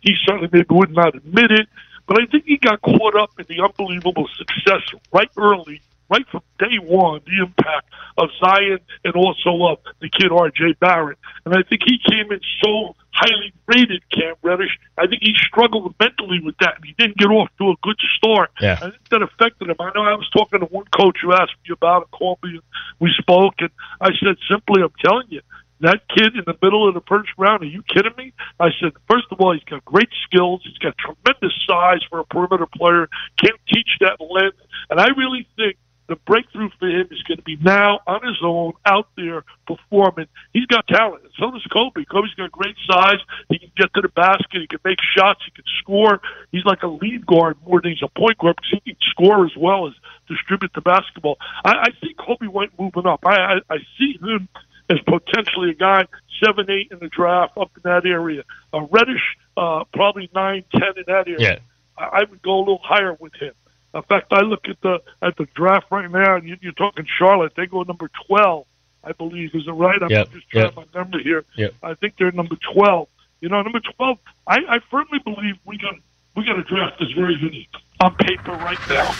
He 0.00 0.14
certainly 0.26 0.48
maybe 0.52 0.66
would 0.70 0.90
not 0.90 1.14
admit 1.14 1.52
it. 1.52 1.68
But 2.06 2.20
I 2.20 2.26
think 2.26 2.44
he 2.44 2.56
got 2.56 2.82
caught 2.82 3.16
up 3.16 3.30
in 3.38 3.46
the 3.48 3.62
unbelievable 3.62 4.28
success 4.36 4.82
right 5.12 5.30
early 5.38 5.80
right 6.12 6.28
from 6.30 6.42
day 6.58 6.76
one 6.82 7.20
the 7.26 7.42
impact 7.42 7.88
of 8.18 8.28
Zion 8.38 8.78
and 9.04 9.14
also 9.14 9.64
of 9.64 9.78
the 10.00 10.10
kid 10.10 10.30
R.J. 10.30 10.74
Barrett. 10.78 11.18
And 11.46 11.54
I 11.54 11.62
think 11.62 11.82
he 11.86 11.98
came 12.06 12.30
in 12.30 12.40
so 12.62 12.94
highly 13.12 13.52
rated, 13.66 14.02
Cam 14.10 14.34
Reddish. 14.42 14.78
I 14.98 15.06
think 15.06 15.22
he 15.22 15.34
struggled 15.46 15.94
mentally 15.98 16.40
with 16.44 16.56
that, 16.60 16.76
and 16.76 16.84
he 16.84 16.92
didn't 16.98 17.16
get 17.16 17.28
off 17.28 17.48
to 17.58 17.70
a 17.70 17.74
good 17.82 17.96
start. 18.16 18.50
Yeah. 18.60 18.78
I 18.82 18.90
think 18.90 19.08
that 19.10 19.22
affected 19.22 19.70
him. 19.70 19.76
I 19.80 19.90
know 19.94 20.02
I 20.02 20.14
was 20.14 20.28
talking 20.30 20.60
to 20.60 20.66
one 20.66 20.84
coach 20.94 21.18
who 21.22 21.32
asked 21.32 21.56
me 21.66 21.72
about 21.72 22.02
it, 22.02 22.10
called 22.10 22.38
me, 22.42 22.50
and 22.50 22.62
we 23.00 23.10
spoke, 23.18 23.54
and 23.58 23.70
I 24.00 24.10
said 24.22 24.36
simply, 24.50 24.82
I'm 24.82 24.92
telling 25.02 25.28
you, 25.30 25.40
that 25.82 26.08
kid 26.08 26.34
in 26.34 26.44
the 26.46 26.56
middle 26.62 26.88
of 26.88 26.94
the 26.94 27.02
first 27.08 27.30
round, 27.36 27.62
are 27.62 27.66
you 27.66 27.82
kidding 27.82 28.14
me? 28.16 28.32
I 28.58 28.70
said, 28.80 28.92
first 29.08 29.26
of 29.30 29.40
all, 29.40 29.52
he's 29.52 29.64
got 29.64 29.84
great 29.84 30.08
skills. 30.24 30.62
He's 30.64 30.78
got 30.78 30.94
tremendous 30.98 31.52
size 31.68 32.00
for 32.08 32.20
a 32.20 32.24
perimeter 32.24 32.66
player. 32.66 33.08
Can't 33.38 33.58
teach 33.72 33.88
that 34.00 34.20
length. 34.20 34.58
And 34.90 35.00
I 35.00 35.08
really 35.16 35.46
think 35.56 35.76
the 36.08 36.16
breakthrough 36.16 36.68
for 36.78 36.88
him 36.88 37.08
is 37.10 37.22
going 37.22 37.38
to 37.38 37.42
be 37.42 37.56
now 37.56 38.00
on 38.06 38.24
his 38.26 38.38
own, 38.42 38.72
out 38.84 39.08
there 39.16 39.44
performing. 39.66 40.26
He's 40.52 40.66
got 40.66 40.86
talent. 40.86 41.22
So 41.38 41.50
does 41.50 41.66
Coby. 41.72 42.04
Coby's 42.06 42.34
got 42.34 42.52
great 42.52 42.76
size. 42.86 43.18
He 43.48 43.58
can 43.58 43.70
get 43.76 43.94
to 43.94 44.02
the 44.02 44.08
basket. 44.08 44.60
He 44.60 44.66
can 44.66 44.80
make 44.84 44.98
shots. 45.16 45.40
He 45.44 45.52
can 45.52 45.64
score. 45.80 46.20
He's 46.50 46.64
like 46.64 46.82
a 46.82 46.88
lead 46.88 47.24
guard 47.24 47.56
more 47.66 47.80
than 47.80 47.92
he's 47.92 48.02
a 48.02 48.18
point 48.18 48.38
guard 48.38 48.56
because 48.56 48.80
he 48.84 48.92
can 48.92 49.00
score 49.10 49.46
as 49.46 49.52
well 49.56 49.86
as 49.86 49.94
distribute 50.28 50.72
the 50.74 50.80
basketball. 50.80 51.38
I, 51.64 51.70
I 51.70 51.88
see 52.02 52.14
Coby 52.14 52.48
White 52.48 52.70
moving 52.78 53.06
up. 53.06 53.20
I, 53.24 53.36
I, 53.36 53.54
I 53.70 53.76
see 53.98 54.18
him 54.20 54.48
as 54.90 54.98
potentially 55.06 55.70
a 55.70 55.74
guy 55.74 56.06
seven, 56.44 56.70
eight 56.70 56.88
in 56.90 56.98
the 56.98 57.08
draft 57.08 57.56
up 57.56 57.70
in 57.76 57.82
that 57.84 58.06
area. 58.06 58.42
A 58.72 58.82
Reddish, 58.82 59.36
uh, 59.56 59.84
probably 59.92 60.30
nine, 60.34 60.64
ten 60.72 60.92
in 60.96 61.04
that 61.06 61.28
area. 61.28 61.36
Yeah. 61.38 61.58
I, 61.96 62.20
I 62.20 62.24
would 62.28 62.42
go 62.42 62.58
a 62.58 62.60
little 62.60 62.80
higher 62.82 63.14
with 63.14 63.34
him. 63.34 63.52
In 63.94 64.02
fact, 64.02 64.32
I 64.32 64.40
look 64.40 64.68
at 64.68 64.80
the 64.80 65.02
at 65.20 65.36
the 65.36 65.46
draft 65.54 65.86
right 65.90 66.10
now. 66.10 66.36
And 66.36 66.48
you, 66.48 66.56
you're 66.60 66.72
talking 66.72 67.06
Charlotte; 67.18 67.52
they 67.56 67.66
go 67.66 67.82
number 67.82 68.10
twelve, 68.26 68.66
I 69.04 69.12
believe. 69.12 69.50
Is 69.54 69.66
it 69.66 69.70
right? 69.70 70.02
I'm 70.02 70.10
Yep, 70.10 70.32
just 70.32 70.48
trying 70.48 70.64
yep. 70.64 70.76
my 70.76 70.84
memory 70.94 71.22
here. 71.22 71.44
Yep. 71.56 71.74
I 71.82 71.94
think 71.94 72.14
they're 72.18 72.32
number 72.32 72.56
twelve. 72.72 73.08
You 73.40 73.48
know, 73.50 73.60
number 73.60 73.80
twelve. 73.96 74.18
I, 74.46 74.58
I 74.68 74.78
firmly 74.90 75.18
believe 75.24 75.56
we 75.66 75.76
got 75.76 75.94
we 76.36 76.44
got 76.46 76.58
a 76.58 76.62
draft 76.62 76.96
that's 77.00 77.12
very 77.12 77.34
unique 77.34 77.74
on 78.00 78.14
paper 78.14 78.52
right 78.52 78.78
now. 78.88 79.14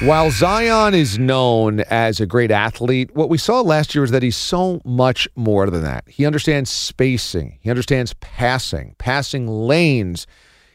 While 0.00 0.30
Zion 0.30 0.94
is 0.94 1.18
known 1.18 1.80
as 1.80 2.20
a 2.20 2.26
great 2.26 2.52
athlete, 2.52 3.12
what 3.16 3.28
we 3.28 3.36
saw 3.36 3.62
last 3.62 3.96
year 3.96 4.02
was 4.02 4.12
that 4.12 4.22
he's 4.22 4.36
so 4.36 4.80
much 4.84 5.26
more 5.34 5.68
than 5.68 5.82
that. 5.82 6.04
He 6.06 6.24
understands 6.24 6.70
spacing, 6.70 7.58
he 7.60 7.68
understands 7.68 8.14
passing, 8.20 8.94
passing 8.98 9.48
lanes. 9.48 10.28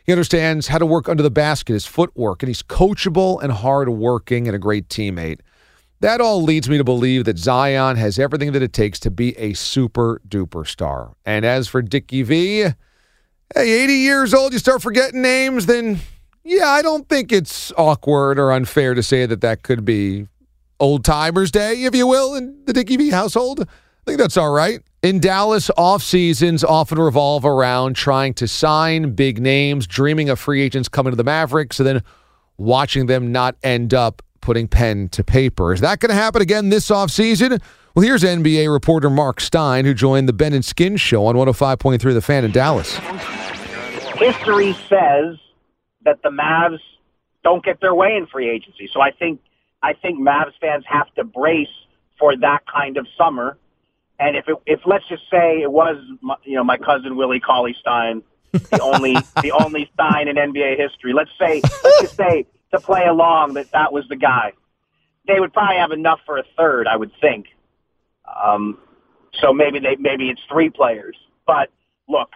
He 0.05 0.11
understands 0.11 0.67
how 0.67 0.77
to 0.77 0.85
work 0.85 1.07
under 1.07 1.23
the 1.23 1.31
basket, 1.31 1.71
his 1.71 1.85
footwork, 1.85 2.43
and 2.43 2.49
he's 2.49 2.61
coachable 2.61 3.41
and 3.41 3.53
hardworking 3.53 4.49
and 4.49 4.55
a 4.57 4.59
great 4.59 4.89
teammate. 4.89 5.39
That 6.01 6.19
all 6.19 6.43
leads 6.43 6.67
me 6.67 6.77
to 6.77 6.83
believe 6.83 7.23
that 7.23 7.37
Zion 7.37 7.95
has 7.95 8.19
everything 8.19 8.51
that 8.51 8.61
it 8.61 8.73
takes 8.73 8.99
to 8.99 9.09
be 9.09 9.37
a 9.37 9.53
super 9.53 10.19
duper 10.27 10.67
star. 10.67 11.15
And 11.25 11.45
as 11.45 11.69
for 11.69 11.81
Dickie 11.81 12.23
V, 12.23 12.63
hey, 13.55 13.83
80 13.83 13.93
years 13.93 14.33
old, 14.33 14.51
you 14.51 14.59
start 14.59 14.81
forgetting 14.81 15.21
names, 15.21 15.65
then 15.65 16.01
yeah, 16.43 16.69
I 16.69 16.81
don't 16.81 17.07
think 17.07 17.31
it's 17.31 17.71
awkward 17.77 18.39
or 18.39 18.51
unfair 18.51 18.93
to 18.93 19.03
say 19.03 19.25
that 19.25 19.41
that 19.41 19.63
could 19.63 19.85
be 19.85 20.27
old 20.79 21.05
timers 21.05 21.51
day, 21.51 21.83
if 21.83 21.95
you 21.95 22.07
will, 22.07 22.35
in 22.35 22.63
the 22.65 22.73
Dickie 22.73 22.97
V 22.97 23.09
household. 23.09 23.61
I 23.61 23.65
think 24.05 24.19
that's 24.19 24.37
all 24.37 24.51
right. 24.51 24.81
In 25.01 25.19
Dallas, 25.19 25.69
off 25.77 26.03
seasons 26.03 26.63
often 26.63 26.99
revolve 26.99 27.45
around 27.45 27.95
trying 27.95 28.33
to 28.35 28.47
sign 28.47 29.11
big 29.11 29.41
names, 29.41 29.87
dreaming 29.87 30.29
of 30.29 30.39
free 30.39 30.61
agents 30.61 30.89
coming 30.89 31.11
to 31.11 31.15
the 31.17 31.23
Mavericks, 31.23 31.79
and 31.79 31.87
then 31.87 32.03
watching 32.57 33.05
them 33.05 33.31
not 33.31 33.55
end 33.63 33.93
up 33.93 34.21
putting 34.41 34.67
pen 34.67 35.07
to 35.09 35.23
paper. 35.23 35.73
Is 35.73 35.81
that 35.81 35.99
going 35.99 36.09
to 36.09 36.15
happen 36.15 36.41
again 36.41 36.69
this 36.69 36.89
offseason? 36.89 37.61
Well, 37.95 38.03
here's 38.03 38.23
NBA 38.23 38.71
reporter 38.71 39.09
Mark 39.09 39.39
Stein, 39.39 39.85
who 39.85 39.93
joined 39.93 40.27
the 40.27 40.33
Ben 40.33 40.53
and 40.53 40.65
Skin 40.65 40.97
show 40.97 41.25
on 41.27 41.35
105.3 41.35 41.99
The 42.13 42.21
Fan 42.21 42.43
in 42.43 42.51
Dallas. 42.51 42.97
history 44.17 44.73
says 44.89 45.37
that 46.05 46.21
the 46.23 46.29
Mavs 46.29 46.79
don't 47.43 47.63
get 47.63 47.79
their 47.81 47.93
way 47.93 48.15
in 48.15 48.27
free 48.27 48.49
agency. 48.49 48.89
So 48.91 49.01
I 49.01 49.11
think 49.11 49.41
I 49.81 49.93
think 49.93 50.19
Mavs 50.19 50.53
fans 50.61 50.85
have 50.87 51.13
to 51.15 51.23
brace 51.23 51.67
for 52.17 52.35
that 52.37 52.61
kind 52.73 52.97
of 52.97 53.05
summer. 53.17 53.57
And 54.19 54.37
if 54.37 54.47
it, 54.47 54.55
if 54.65 54.79
let's 54.85 55.07
just 55.09 55.23
say 55.29 55.61
it 55.61 55.71
was 55.71 55.97
my, 56.21 56.35
you 56.43 56.55
know 56.55 56.63
my 56.63 56.77
cousin 56.77 57.15
Willie 57.17 57.39
Cauley 57.39 57.75
Stein, 57.79 58.23
the 58.51 58.81
only 58.81 59.13
the 59.41 59.51
only 59.51 59.89
Stein 59.93 60.27
in 60.27 60.37
NBA 60.37 60.77
history. 60.77 61.13
Let's 61.13 61.31
say 61.39 61.61
let's 61.83 62.01
just 62.01 62.15
say 62.15 62.45
to 62.71 62.79
play 62.79 63.05
along 63.05 63.53
that 63.55 63.71
that 63.71 63.91
was 63.91 64.07
the 64.07 64.15
guy. 64.15 64.53
They 65.27 65.39
would 65.39 65.53
probably 65.53 65.77
have 65.77 65.91
enough 65.91 66.19
for 66.25 66.37
a 66.37 66.43
third, 66.57 66.87
I 66.87 66.97
would 66.97 67.11
think. 67.21 67.47
Um, 68.43 68.77
so 69.39 69.53
maybe 69.53 69.79
they 69.79 69.95
maybe 69.97 70.29
it's 70.29 70.41
three 70.49 70.69
players. 70.69 71.17
But 71.45 71.69
look, 72.07 72.29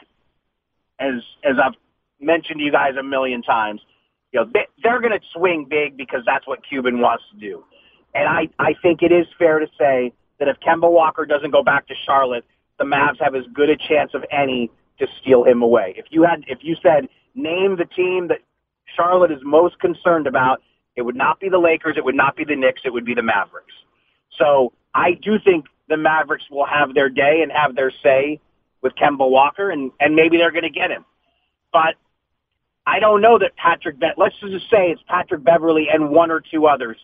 as 1.00 1.22
as 1.44 1.56
I've 1.64 1.76
mentioned 2.20 2.60
to 2.60 2.64
you 2.64 2.72
guys 2.72 2.96
a 3.00 3.04
million 3.04 3.42
times, 3.42 3.82
you 4.32 4.40
know 4.40 4.50
they, 4.54 4.68
they're 4.84 5.02
going 5.02 5.14
to 5.14 5.26
swing 5.34 5.66
big 5.70 5.98
because 5.98 6.22
that's 6.26 6.48
what 6.48 6.60
Cuban 6.68 7.00
wants 7.00 7.24
to 7.32 7.40
do, 7.40 7.64
and 8.14 8.28
I 8.28 8.50
I 8.60 8.74
think 8.82 9.02
it 9.02 9.12
is 9.12 9.26
fair 9.38 9.60
to 9.60 9.68
say 9.78 10.14
that 10.40 10.48
if 10.48 10.58
Kemba 10.60 10.92
Walker 10.92 11.26
doesn't 11.26 11.52
go 11.52 11.64
back 11.64 11.88
to 11.88 11.94
Charlotte, 12.06 12.46
the 12.78 12.86
Mavs 12.86 13.22
have 13.22 13.36
as 13.36 13.44
good 13.54 13.70
a 13.70 13.78
chance 13.78 14.12
of 14.14 14.24
any 14.32 14.70
to 15.00 15.08
steal 15.22 15.44
him 15.44 15.62
away. 15.62 15.94
If 15.98 16.06
you 16.10 16.24
had 16.24 16.44
if 16.48 16.60
you 16.62 16.76
said 16.82 17.08
name 17.36 17.78
the 17.78 17.86
team 17.86 18.28
that 18.30 18.40
Charlotte 18.96 19.32
is 19.32 19.40
most 19.44 19.80
concerned 19.80 20.28
about, 20.28 20.62
it 20.96 21.04
would 21.04 21.16
not 21.16 21.40
be 21.40 21.50
the 21.50 21.60
Lakers, 21.60 21.96
it 21.98 22.04
would 22.04 22.16
not 22.16 22.36
be 22.36 22.44
the 22.44 22.56
Knicks, 22.56 22.82
it 22.84 22.92
would 22.92 23.06
be 23.06 23.14
the 23.14 23.24
Mavericks. 23.24 23.74
So 24.38 24.74
I 24.94 25.12
do 25.14 25.38
think 25.44 25.66
the 25.88 25.98
Mavericks 25.98 26.46
will 26.50 26.66
have 26.66 26.94
their 26.94 27.10
day 27.10 27.42
and 27.44 27.52
have 27.52 27.76
their 27.76 27.92
say 28.04 28.40
with 28.82 28.94
Kemba 28.96 29.30
Walker, 29.30 29.70
and, 29.70 29.92
and 30.00 30.16
maybe 30.16 30.38
they're 30.38 30.52
going 30.52 30.64
to 30.64 30.70
get 30.70 30.92
him. 30.92 31.06
But 31.72 31.96
I 32.88 33.00
don't 33.00 33.22
know 33.22 33.38
that 33.38 33.58
Patrick, 33.58 34.00
Be- 34.00 34.14
let's 34.16 34.40
just 34.40 34.70
say 34.72 34.92
it's 34.92 35.02
Patrick 35.08 35.44
Beverley 35.44 35.88
and 35.94 36.10
one 36.10 36.32
or 36.32 36.40
two 36.40 36.68
others. 36.68 36.98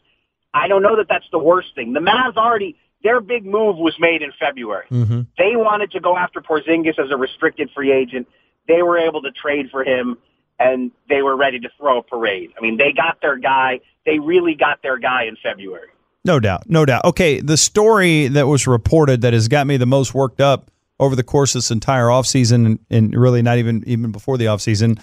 I 0.53 0.69
don't 0.69 0.81
know 0.81 0.95
that 0.95 1.07
that's 1.09 1.25
the 1.31 1.39
worst 1.39 1.75
thing. 1.75 1.91
The 1.91 1.99
Mavs 1.99 2.37
already, 2.37 2.77
their 3.03 3.19
big 3.19 3.45
move 3.45 3.75
was 3.75 3.93
made 3.99 4.21
in 4.21 4.31
February. 4.39 4.85
Mm-hmm. 4.89 5.21
They 5.37 5.57
wanted 5.57 5.91
to 5.91 5.99
go 5.99 6.15
after 6.15 6.39
Porzingis 6.39 6.97
as 6.97 7.11
a 7.11 7.17
restricted 7.17 7.69
free 7.75 7.91
agent. 7.91 8.27
They 8.65 8.81
were 8.81 8.97
able 8.97 9.21
to 9.23 9.31
trade 9.31 9.69
for 9.71 9.83
him, 9.83 10.17
and 10.57 10.89
they 11.09 11.21
were 11.21 11.35
ready 11.35 11.59
to 11.59 11.69
throw 11.77 11.99
a 11.99 12.03
parade. 12.03 12.51
I 12.57 12.61
mean, 12.61 12.77
they 12.77 12.93
got 12.93 13.19
their 13.21 13.35
guy. 13.35 13.81
They 14.05 14.19
really 14.19 14.55
got 14.55 14.81
their 14.83 14.97
guy 14.97 15.25
in 15.25 15.35
February. 15.43 15.89
No 16.23 16.39
doubt, 16.39 16.69
no 16.69 16.85
doubt. 16.85 17.03
Okay, 17.03 17.41
the 17.41 17.57
story 17.57 18.29
that 18.29 18.47
was 18.47 18.67
reported 18.67 19.19
that 19.21 19.33
has 19.33 19.49
got 19.49 19.67
me 19.67 19.75
the 19.75 19.85
most 19.85 20.13
worked 20.13 20.39
up 20.39 20.71
over 20.97 21.17
the 21.17 21.23
course 21.23 21.55
of 21.55 21.59
this 21.59 21.71
entire 21.71 22.05
offseason 22.05 22.65
and, 22.65 22.79
and 22.89 23.13
really 23.13 23.41
not 23.41 23.57
even 23.57 23.83
even 23.85 24.13
before 24.13 24.37
the 24.37 24.45
offseason 24.45 24.97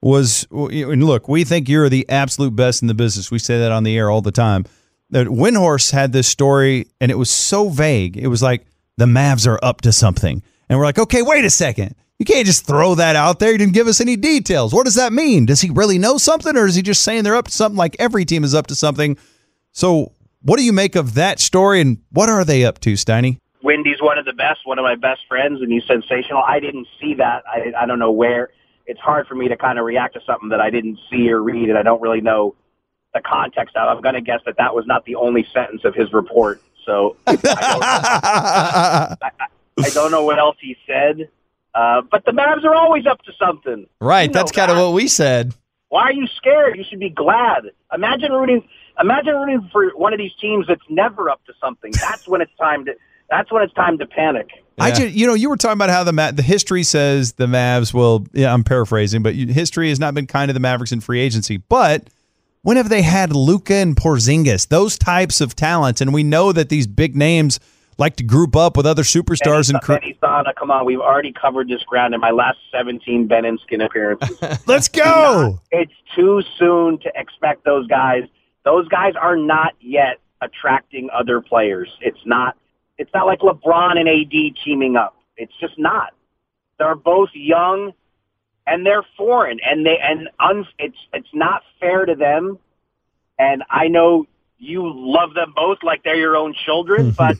was 0.00 0.46
and 0.50 1.04
look, 1.04 1.28
we 1.28 1.44
think 1.44 1.68
you're 1.68 1.88
the 1.88 2.08
absolute 2.08 2.54
best 2.54 2.82
in 2.82 2.88
the 2.88 2.94
business. 2.94 3.30
We 3.30 3.38
say 3.38 3.58
that 3.58 3.72
on 3.72 3.84
the 3.84 3.96
air 3.96 4.10
all 4.10 4.22
the 4.22 4.32
time. 4.32 4.64
That 5.10 5.28
Windhorst 5.28 5.92
had 5.92 6.12
this 6.12 6.26
story 6.26 6.86
and 7.00 7.10
it 7.10 7.18
was 7.18 7.30
so 7.30 7.68
vague. 7.68 8.16
It 8.16 8.26
was 8.26 8.42
like 8.42 8.66
the 8.96 9.06
Mavs 9.06 9.46
are 9.46 9.58
up 9.62 9.80
to 9.82 9.92
something. 9.92 10.42
And 10.68 10.78
we're 10.78 10.84
like, 10.84 10.98
okay, 10.98 11.22
wait 11.22 11.44
a 11.44 11.50
second. 11.50 11.94
You 12.18 12.24
can't 12.24 12.46
just 12.46 12.66
throw 12.66 12.94
that 12.94 13.14
out 13.14 13.38
there. 13.38 13.52
You 13.52 13.58
didn't 13.58 13.74
give 13.74 13.88
us 13.88 14.00
any 14.00 14.16
details. 14.16 14.72
What 14.72 14.84
does 14.84 14.94
that 14.94 15.12
mean? 15.12 15.46
Does 15.46 15.60
he 15.60 15.70
really 15.70 15.98
know 15.98 16.18
something 16.18 16.56
or 16.56 16.66
is 16.66 16.74
he 16.74 16.82
just 16.82 17.02
saying 17.02 17.24
they're 17.24 17.36
up 17.36 17.46
to 17.46 17.52
something 17.52 17.76
like 17.76 17.94
every 17.98 18.24
team 18.24 18.42
is 18.42 18.54
up 18.54 18.66
to 18.68 18.74
something? 18.74 19.16
So 19.72 20.12
what 20.42 20.58
do 20.58 20.64
you 20.64 20.72
make 20.72 20.96
of 20.96 21.14
that 21.14 21.40
story 21.40 21.80
and 21.80 21.98
what 22.10 22.28
are 22.28 22.44
they 22.44 22.64
up 22.64 22.80
to, 22.80 22.94
Steiny? 22.94 23.38
Windy's 23.62 24.00
one 24.00 24.16
of 24.16 24.24
the 24.24 24.32
best, 24.32 24.60
one 24.64 24.78
of 24.78 24.84
my 24.84 24.94
best 24.94 25.22
friends, 25.28 25.60
and 25.60 25.70
he's 25.70 25.84
sensational. 25.86 26.42
I 26.46 26.60
didn't 26.60 26.86
see 27.00 27.14
that. 27.14 27.42
I, 27.46 27.72
I 27.82 27.86
don't 27.86 27.98
know 27.98 28.12
where. 28.12 28.50
It's 28.86 29.00
hard 29.00 29.26
for 29.26 29.34
me 29.34 29.48
to 29.48 29.56
kind 29.56 29.78
of 29.78 29.84
react 29.84 30.14
to 30.14 30.20
something 30.26 30.50
that 30.50 30.60
I 30.60 30.70
didn't 30.70 30.98
see 31.10 31.30
or 31.30 31.42
read, 31.42 31.68
and 31.68 31.78
I 31.78 31.82
don't 31.82 32.00
really 32.00 32.20
know 32.20 32.54
the 33.14 33.20
context 33.20 33.76
of. 33.76 33.96
I'm 33.96 34.02
going 34.02 34.14
to 34.14 34.20
guess 34.20 34.40
that 34.46 34.56
that 34.58 34.74
was 34.74 34.86
not 34.86 35.04
the 35.04 35.16
only 35.16 35.46
sentence 35.52 35.84
of 35.84 35.94
his 35.94 36.12
report. 36.12 36.60
So 36.84 37.16
I 37.26 37.36
don't, 37.36 37.52
I, 37.52 39.16
I 39.84 39.90
don't 39.90 40.10
know 40.10 40.22
what 40.22 40.38
else 40.38 40.56
he 40.60 40.76
said. 40.86 41.28
Uh, 41.74 42.02
but 42.10 42.24
the 42.24 42.30
Mavs 42.30 42.64
are 42.64 42.74
always 42.74 43.06
up 43.06 43.20
to 43.22 43.32
something. 43.38 43.86
Right, 44.00 44.30
You 44.30 44.32
that's 44.32 44.52
kind 44.52 44.70
of 44.70 44.78
what 44.78 44.94
we 44.94 45.08
said. 45.08 45.52
Why 45.88 46.04
are 46.04 46.12
you 46.12 46.26
scared? 46.36 46.78
You 46.78 46.84
should 46.88 47.00
be 47.00 47.10
glad. 47.10 47.70
Imagine 47.92 48.32
rooting. 48.32 48.66
Imagine 49.00 49.34
rooting 49.34 49.68
for 49.70 49.90
one 49.90 50.12
of 50.12 50.18
these 50.18 50.32
teams 50.40 50.66
that's 50.66 50.80
never 50.88 51.28
up 51.28 51.44
to 51.46 51.52
something. 51.60 51.92
That's 51.92 52.26
when 52.26 52.40
it's 52.40 52.54
time 52.58 52.86
to. 52.86 52.94
That's 53.30 53.52
when 53.52 53.62
it's 53.62 53.74
time 53.74 53.98
to 53.98 54.06
panic. 54.06 54.48
I 54.78 54.90
just, 54.90 55.14
you 55.14 55.26
know, 55.26 55.34
you 55.34 55.48
were 55.48 55.56
talking 55.56 55.74
about 55.76 55.90
how 55.90 56.04
the 56.04 56.12
Ma- 56.12 56.32
the 56.32 56.42
history 56.42 56.82
says 56.82 57.32
the 57.34 57.46
Mavs 57.46 57.94
will. 57.94 58.26
Yeah, 58.32 58.52
I'm 58.52 58.62
paraphrasing, 58.64 59.22
but 59.22 59.34
you, 59.34 59.46
history 59.46 59.88
has 59.88 59.98
not 59.98 60.14
been 60.14 60.26
kind 60.26 60.48
to 60.48 60.52
the 60.52 60.60
Mavericks 60.60 60.92
in 60.92 61.00
free 61.00 61.20
agency. 61.20 61.56
But 61.56 62.08
when 62.62 62.76
have 62.76 62.88
they 62.88 63.02
had 63.02 63.34
Luka 63.34 63.74
and 63.74 63.96
Porzingis, 63.96 64.68
those 64.68 64.98
types 64.98 65.40
of 65.40 65.56
talents? 65.56 66.00
And 66.00 66.12
we 66.12 66.22
know 66.22 66.52
that 66.52 66.68
these 66.68 66.86
big 66.86 67.16
names 67.16 67.58
like 67.98 68.16
to 68.16 68.24
group 68.24 68.54
up 68.54 68.76
with 68.76 68.86
other 68.86 69.02
superstars 69.02 69.70
and. 69.70 69.80
Cr- 69.80 69.94
Benny 69.94 70.18
Sana, 70.20 70.52
come 70.54 70.70
on, 70.70 70.84
we've 70.84 71.00
already 71.00 71.32
covered 71.32 71.68
this 71.68 71.82
ground 71.84 72.14
in 72.14 72.20
my 72.20 72.30
last 72.30 72.58
17 72.72 73.26
Ben 73.26 73.44
and 73.44 73.58
Skin 73.60 73.80
appearances. 73.80 74.38
Let's 74.66 74.88
go. 74.88 75.60
it's 75.70 75.92
too 76.14 76.42
soon 76.58 76.98
to 76.98 77.12
expect 77.14 77.64
those 77.64 77.86
guys. 77.86 78.24
Those 78.64 78.86
guys 78.88 79.14
are 79.20 79.36
not 79.36 79.72
yet 79.80 80.18
attracting 80.42 81.08
other 81.16 81.40
players. 81.40 81.88
It's 82.00 82.18
not. 82.26 82.56
It's 82.98 83.10
not 83.12 83.26
like 83.26 83.40
LeBron 83.40 83.98
and 83.98 84.08
AD 84.08 84.56
teaming 84.64 84.96
up. 84.96 85.16
It's 85.36 85.52
just 85.60 85.78
not. 85.78 86.14
They're 86.78 86.94
both 86.94 87.30
young, 87.34 87.92
and 88.66 88.84
they're 88.84 89.04
foreign, 89.16 89.58
and 89.64 89.84
they 89.84 89.98
and 90.02 90.28
un, 90.40 90.66
it's 90.78 90.96
it's 91.12 91.28
not 91.32 91.62
fair 91.80 92.04
to 92.04 92.14
them. 92.14 92.58
And 93.38 93.62
I 93.70 93.88
know 93.88 94.26
you 94.58 94.90
love 94.94 95.34
them 95.34 95.52
both 95.54 95.78
like 95.82 96.02
they're 96.04 96.16
your 96.16 96.36
own 96.36 96.54
children, 96.64 97.10
but 97.18 97.36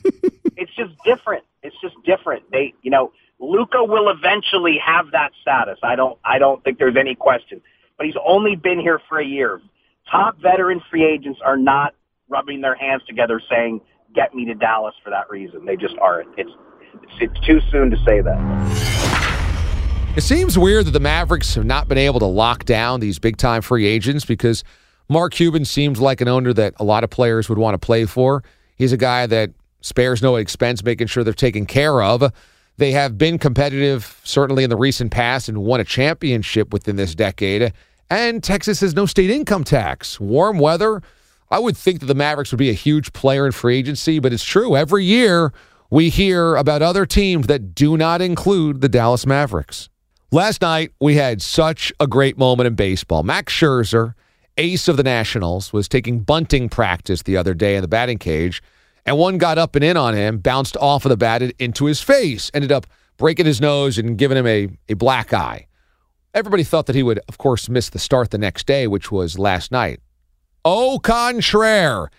it's 0.55 0.73
just 0.75 0.91
different. 1.03 1.43
It's 1.63 1.75
just 1.81 1.95
different. 2.05 2.49
They, 2.51 2.73
you 2.81 2.91
know, 2.91 3.11
Luka 3.39 3.83
will 3.83 4.09
eventually 4.09 4.77
have 4.83 5.11
that 5.11 5.31
status. 5.41 5.79
I 5.83 5.95
don't, 5.95 6.17
I 6.23 6.39
don't 6.39 6.63
think 6.63 6.79
there's 6.79 6.95
any 6.97 7.15
question. 7.15 7.61
But 7.97 8.05
he's 8.05 8.15
only 8.25 8.55
been 8.55 8.79
here 8.79 8.99
for 9.09 9.19
a 9.19 9.25
year. 9.25 9.61
Top 10.09 10.39
veteran 10.39 10.81
free 10.89 11.05
agents 11.05 11.39
are 11.43 11.57
not 11.57 11.93
rubbing 12.29 12.61
their 12.61 12.75
hands 12.75 13.01
together 13.07 13.41
saying, 13.49 13.81
"Get 14.15 14.33
me 14.33 14.45
to 14.45 14.53
Dallas" 14.53 14.95
for 15.03 15.09
that 15.09 15.29
reason. 15.29 15.65
They 15.65 15.75
just 15.75 15.95
aren't. 15.99 16.29
It's, 16.37 16.51
it's, 16.93 17.13
it's 17.21 17.45
too 17.45 17.59
soon 17.71 17.89
to 17.91 17.97
say 18.05 18.21
that. 18.21 19.37
It 20.17 20.21
seems 20.21 20.57
weird 20.57 20.85
that 20.85 20.91
the 20.91 20.99
Mavericks 20.99 21.53
have 21.53 21.65
not 21.65 21.87
been 21.87 21.99
able 21.99 22.19
to 22.21 22.25
lock 22.25 22.65
down 22.65 22.99
these 22.99 23.19
big 23.19 23.37
time 23.37 23.61
free 23.61 23.85
agents 23.85 24.25
because 24.25 24.63
Mark 25.09 25.33
Cuban 25.33 25.63
seems 25.63 25.99
like 25.99 26.21
an 26.21 26.27
owner 26.27 26.53
that 26.53 26.73
a 26.77 26.83
lot 26.83 27.03
of 27.03 27.09
players 27.09 27.49
would 27.49 27.59
want 27.59 27.75
to 27.75 27.85
play 27.85 28.05
for. 28.05 28.43
He's 28.75 28.91
a 28.91 28.97
guy 28.97 29.27
that 29.27 29.51
spares 29.81 30.21
no 30.21 30.35
expense 30.35 30.83
making 30.83 31.07
sure 31.07 31.23
they're 31.23 31.33
taken 31.33 31.65
care 31.65 32.01
of. 32.01 32.33
They 32.77 32.91
have 32.91 33.17
been 33.17 33.37
competitive, 33.37 34.19
certainly 34.23 34.63
in 34.63 34.69
the 34.69 34.75
recent 34.75 35.11
past, 35.11 35.49
and 35.49 35.59
won 35.59 35.79
a 35.79 35.83
championship 35.83 36.73
within 36.73 36.95
this 36.95 37.15
decade. 37.15 37.73
And 38.09 38.43
Texas 38.43 38.79
has 38.81 38.95
no 38.95 39.05
state 39.05 39.29
income 39.29 39.63
tax. 39.63 40.19
Warm 40.19 40.59
weather, 40.59 41.01
I 41.49 41.59
would 41.59 41.77
think 41.77 42.01
that 42.01 42.07
the 42.07 42.15
Mavericks 42.15 42.51
would 42.51 42.57
be 42.57 42.69
a 42.69 42.73
huge 42.73 43.13
player 43.13 43.45
in 43.45 43.51
free 43.53 43.77
agency, 43.77 44.19
but 44.19 44.33
it's 44.33 44.43
true. 44.43 44.75
Every 44.75 45.05
year 45.05 45.53
we 45.89 46.09
hear 46.09 46.55
about 46.55 46.81
other 46.81 47.05
teams 47.05 47.47
that 47.47 47.73
do 47.73 47.95
not 47.95 48.21
include 48.21 48.81
the 48.81 48.89
Dallas 48.89 49.25
Mavericks. 49.25 49.89
Last 50.31 50.61
night, 50.61 50.91
we 50.99 51.15
had 51.15 51.41
such 51.41 51.93
a 52.01 52.07
great 52.07 52.37
moment 52.37 52.67
in 52.67 52.75
baseball. 52.75 53.23
Max 53.23 53.53
Scherzer, 53.53 54.13
ace 54.57 54.89
of 54.89 54.97
the 54.97 55.03
Nationals, 55.03 55.71
was 55.71 55.87
taking 55.87 56.19
bunting 56.19 56.67
practice 56.67 57.23
the 57.23 57.37
other 57.37 57.53
day 57.53 57.77
in 57.77 57.81
the 57.81 57.87
batting 57.87 58.17
cage, 58.17 58.61
and 59.05 59.17
one 59.17 59.37
got 59.37 59.57
up 59.57 59.75
and 59.75 59.85
in 59.85 59.95
on 59.95 60.15
him, 60.15 60.39
bounced 60.39 60.75
off 60.77 61.05
of 61.05 61.09
the 61.09 61.15
bat 61.15 61.41
into 61.59 61.85
his 61.85 62.01
face, 62.01 62.51
ended 62.53 62.73
up 62.73 62.85
breaking 63.15 63.45
his 63.45 63.61
nose 63.61 63.97
and 63.97 64.17
giving 64.17 64.37
him 64.37 64.45
a, 64.45 64.67
a 64.89 64.95
black 64.95 65.31
eye. 65.31 65.67
Everybody 66.33 66.65
thought 66.65 66.87
that 66.87 66.95
he 66.95 67.03
would, 67.03 67.21
of 67.29 67.37
course, 67.37 67.69
miss 67.69 67.89
the 67.89 67.97
start 67.97 68.31
the 68.31 68.37
next 68.37 68.67
day, 68.67 68.85
which 68.85 69.09
was 69.09 69.39
last 69.39 69.71
night. 69.71 70.01
Au 70.65 70.99
contraire. 70.99 72.09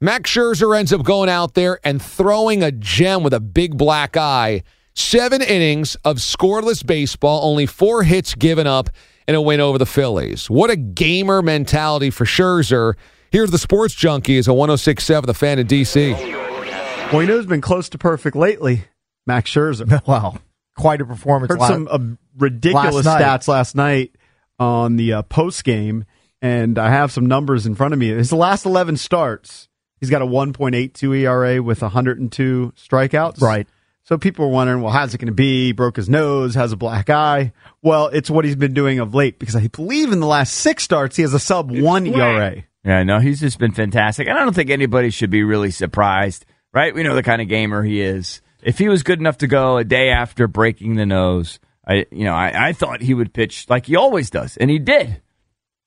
Max 0.00 0.30
Scherzer 0.30 0.76
ends 0.76 0.92
up 0.92 1.04
going 1.04 1.28
out 1.28 1.54
there 1.54 1.78
and 1.84 2.02
throwing 2.02 2.62
a 2.62 2.72
gem 2.72 3.22
with 3.22 3.32
a 3.32 3.40
big 3.40 3.76
black 3.76 4.16
eye. 4.16 4.62
Seven 4.94 5.40
innings 5.40 5.94
of 6.04 6.16
scoreless 6.16 6.84
baseball, 6.84 7.48
only 7.48 7.66
four 7.66 8.02
hits 8.02 8.34
given 8.34 8.66
up, 8.66 8.90
and 9.28 9.36
a 9.36 9.40
win 9.40 9.60
over 9.60 9.78
the 9.78 9.86
Phillies. 9.86 10.50
What 10.50 10.70
a 10.70 10.76
gamer 10.76 11.40
mentality 11.40 12.10
for 12.10 12.24
Scherzer. 12.24 12.94
Here's 13.30 13.50
the 13.52 13.58
sports 13.58 13.94
junkie 13.94 14.36
as 14.38 14.48
a 14.48 14.52
1067 14.52 15.26
The 15.26 15.34
Fan 15.34 15.58
in 15.60 15.66
D.C. 15.66 16.12
Well, 16.12 17.22
you 17.22 17.28
know 17.28 17.36
who's 17.36 17.46
been 17.46 17.60
close 17.60 17.88
to 17.90 17.98
perfect 17.98 18.36
lately? 18.36 18.84
Max 19.26 19.50
Scherzer. 19.50 20.02
Wow. 20.06 20.38
Quite 20.76 21.00
a 21.02 21.04
performance. 21.04 21.50
Heard 21.50 21.60
la- 21.60 21.68
some 21.68 21.88
uh, 21.90 21.98
ridiculous 22.38 23.04
last 23.06 23.46
stats 23.46 23.48
last 23.48 23.74
night 23.76 24.12
on 24.58 24.96
the 24.96 25.12
uh, 25.12 25.22
post 25.22 25.64
game, 25.64 26.04
and 26.42 26.76
I 26.78 26.90
have 26.90 27.12
some 27.12 27.26
numbers 27.26 27.64
in 27.64 27.76
front 27.76 27.94
of 27.94 28.00
me. 28.00 28.08
His 28.08 28.32
last 28.32 28.66
11 28.66 28.96
starts, 28.96 29.68
he's 30.00 30.10
got 30.10 30.20
a 30.20 30.26
1.82 30.26 31.20
ERA 31.20 31.62
with 31.62 31.80
102 31.80 32.72
strikeouts. 32.76 33.40
Right. 33.40 33.68
So 34.02 34.18
people 34.18 34.46
were 34.46 34.52
wondering, 34.52 34.82
well, 34.82 34.92
how's 34.92 35.14
it 35.14 35.18
going 35.18 35.28
to 35.28 35.32
be? 35.32 35.66
He 35.66 35.72
broke 35.72 35.94
his 35.94 36.08
nose, 36.08 36.56
has 36.56 36.72
a 36.72 36.76
black 36.76 37.08
eye. 37.08 37.52
Well, 37.82 38.08
it's 38.08 38.28
what 38.28 38.44
he's 38.44 38.56
been 38.56 38.74
doing 38.74 38.98
of 38.98 39.14
late 39.14 39.38
because 39.38 39.54
I 39.54 39.68
believe 39.68 40.10
in 40.10 40.18
the 40.18 40.26
last 40.26 40.54
six 40.54 40.82
starts 40.82 41.14
he 41.14 41.22
has 41.22 41.32
a 41.32 41.38
sub 41.38 41.70
one 41.70 42.06
ERA. 42.06 42.64
Yeah, 42.84 43.04
no, 43.04 43.20
he's 43.20 43.38
just 43.38 43.60
been 43.60 43.72
fantastic. 43.72 44.26
And 44.26 44.36
I 44.36 44.42
don't 44.42 44.54
think 44.54 44.70
anybody 44.70 45.10
should 45.10 45.30
be 45.30 45.44
really 45.44 45.70
surprised, 45.70 46.44
right? 46.74 46.92
We 46.92 47.04
know 47.04 47.14
the 47.14 47.22
kind 47.22 47.40
of 47.40 47.46
gamer 47.46 47.84
he 47.84 48.00
is. 48.00 48.42
If 48.60 48.78
he 48.78 48.88
was 48.88 49.04
good 49.04 49.20
enough 49.20 49.38
to 49.38 49.46
go 49.46 49.76
a 49.76 49.84
day 49.84 50.10
after 50.10 50.48
breaking 50.48 50.96
the 50.96 51.06
nose, 51.06 51.60
I 51.86 52.06
you 52.10 52.24
know, 52.24 52.34
I, 52.34 52.68
I 52.68 52.72
thought 52.72 53.00
he 53.00 53.14
would 53.14 53.32
pitch 53.32 53.66
like 53.68 53.86
he 53.86 53.94
always 53.94 54.30
does. 54.30 54.56
And 54.56 54.68
he 54.68 54.80
did. 54.80 55.22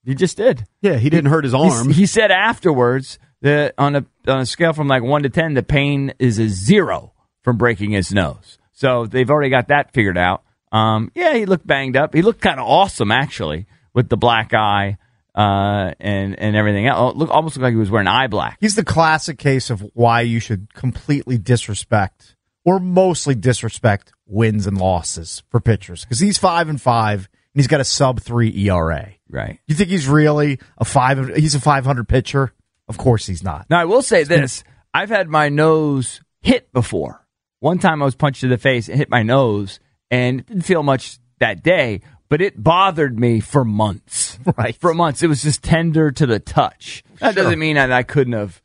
He 0.06 0.14
just 0.16 0.38
did. 0.38 0.66
Yeah, 0.82 0.96
he 0.96 1.10
didn't 1.10 1.32
hurt 1.32 1.44
his 1.44 1.54
arm. 1.54 1.90
He 1.90 2.06
said 2.06 2.32
afterwards 2.32 3.18
that 3.42 3.74
on 3.78 3.96
a 3.96 4.06
on 4.28 4.40
a 4.40 4.46
scale 4.46 4.74
from 4.74 4.88
like 4.88 5.04
one 5.04 5.24
to 5.24 5.30
ten, 5.30 5.54
the 5.54 5.64
pain 5.64 6.14
is 6.20 6.40
a 6.40 6.48
zero 6.48 7.14
from 7.42 7.58
breaking 7.58 7.92
his 7.92 8.12
nose. 8.12 8.58
So 8.72 9.06
they've 9.06 9.30
already 9.30 9.50
got 9.50 9.70
that 9.70 9.94
figured 9.94 10.18
out. 10.18 10.44
Um, 10.72 11.12
yeah, 11.16 11.34
he 11.34 11.46
looked 11.46 11.66
banged 11.66 11.96
up. 11.96 12.14
He 12.14 12.22
looked 12.22 12.42
kind 12.42 12.60
of 12.60 12.68
awesome 12.68 13.12
actually 13.12 13.66
with 13.94 14.10
the 14.10 14.18
black 14.18 14.54
eye 14.54 14.98
uh, 15.34 15.92
and 16.00 16.38
and 16.40 16.56
everything 16.56 16.88
else. 16.88 17.16
Look, 17.16 17.30
almost 17.30 17.56
looked 17.56 17.64
like 17.64 17.74
he 17.74 17.80
was 17.80 17.92
wearing 17.92 18.08
eye 18.08 18.28
black. 18.28 18.58
He's 18.62 18.76
the 18.76 18.84
classic 18.84 19.38
case 19.38 19.70
of 19.70 19.82
why 19.94 20.22
you 20.22 20.40
should 20.40 20.74
completely 20.74 21.38
disrespect 21.38 22.36
or 22.64 22.80
mostly 22.80 23.36
disrespect 23.36 24.12
wins 24.26 24.66
and 24.68 24.78
losses 24.78 25.44
for 25.50 25.60
pitchers 25.60 26.04
because 26.04 26.20
he's 26.20 26.38
five 26.38 26.68
and 26.68 26.82
five 26.82 27.30
and 27.56 27.62
he's 27.62 27.68
got 27.68 27.80
a 27.80 27.86
sub 27.86 28.20
three 28.20 28.52
ERA. 28.68 29.14
Right. 29.30 29.60
You 29.66 29.76
think 29.76 29.90
he's 29.90 30.08
really 30.08 30.60
a 30.78 30.86
five? 30.86 31.36
He's 31.36 31.56
a 31.56 31.60
five 31.62 31.86
hundred 31.86 32.08
pitcher? 32.08 32.54
Of 32.88 32.98
course 32.98 33.26
he's 33.26 33.42
not. 33.44 33.66
Now 33.70 33.80
I 33.80 33.86
will 33.86 34.02
say 34.04 34.24
this: 34.24 34.64
I've 34.94 35.10
had 35.10 35.30
my 35.30 35.50
nose 35.50 36.22
hit 36.42 36.72
before. 36.74 37.26
One 37.62 37.80
time 37.80 38.02
I 38.02 38.06
was 38.06 38.16
punched 38.16 38.44
in 38.44 38.50
the 38.50 38.58
face 38.58 38.90
and 38.90 38.98
hit 38.98 39.10
my 39.10 39.24
nose, 39.24 39.80
and 40.12 40.42
it 40.42 40.46
didn't 40.46 40.64
feel 40.64 40.84
much 40.84 41.18
that 41.40 41.64
day, 41.64 42.02
but 42.30 42.42
it 42.42 42.62
bothered 42.62 43.18
me 43.20 43.40
for 43.40 43.66
months. 43.66 44.38
Right. 44.58 44.76
For 44.76 44.94
months, 44.94 45.24
it 45.24 45.28
was 45.28 45.42
just 45.42 45.64
tender 45.64 46.12
to 46.12 46.26
the 46.28 46.40
touch. 46.40 47.04
That 47.20 47.34
Sure. 47.34 47.44
doesn't 47.44 47.58
mean 47.58 47.78
that 47.78 47.92
I 47.92 48.04
couldn't 48.04 48.34
have, 48.34 48.62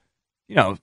you 0.46 0.54
know, 0.56 0.76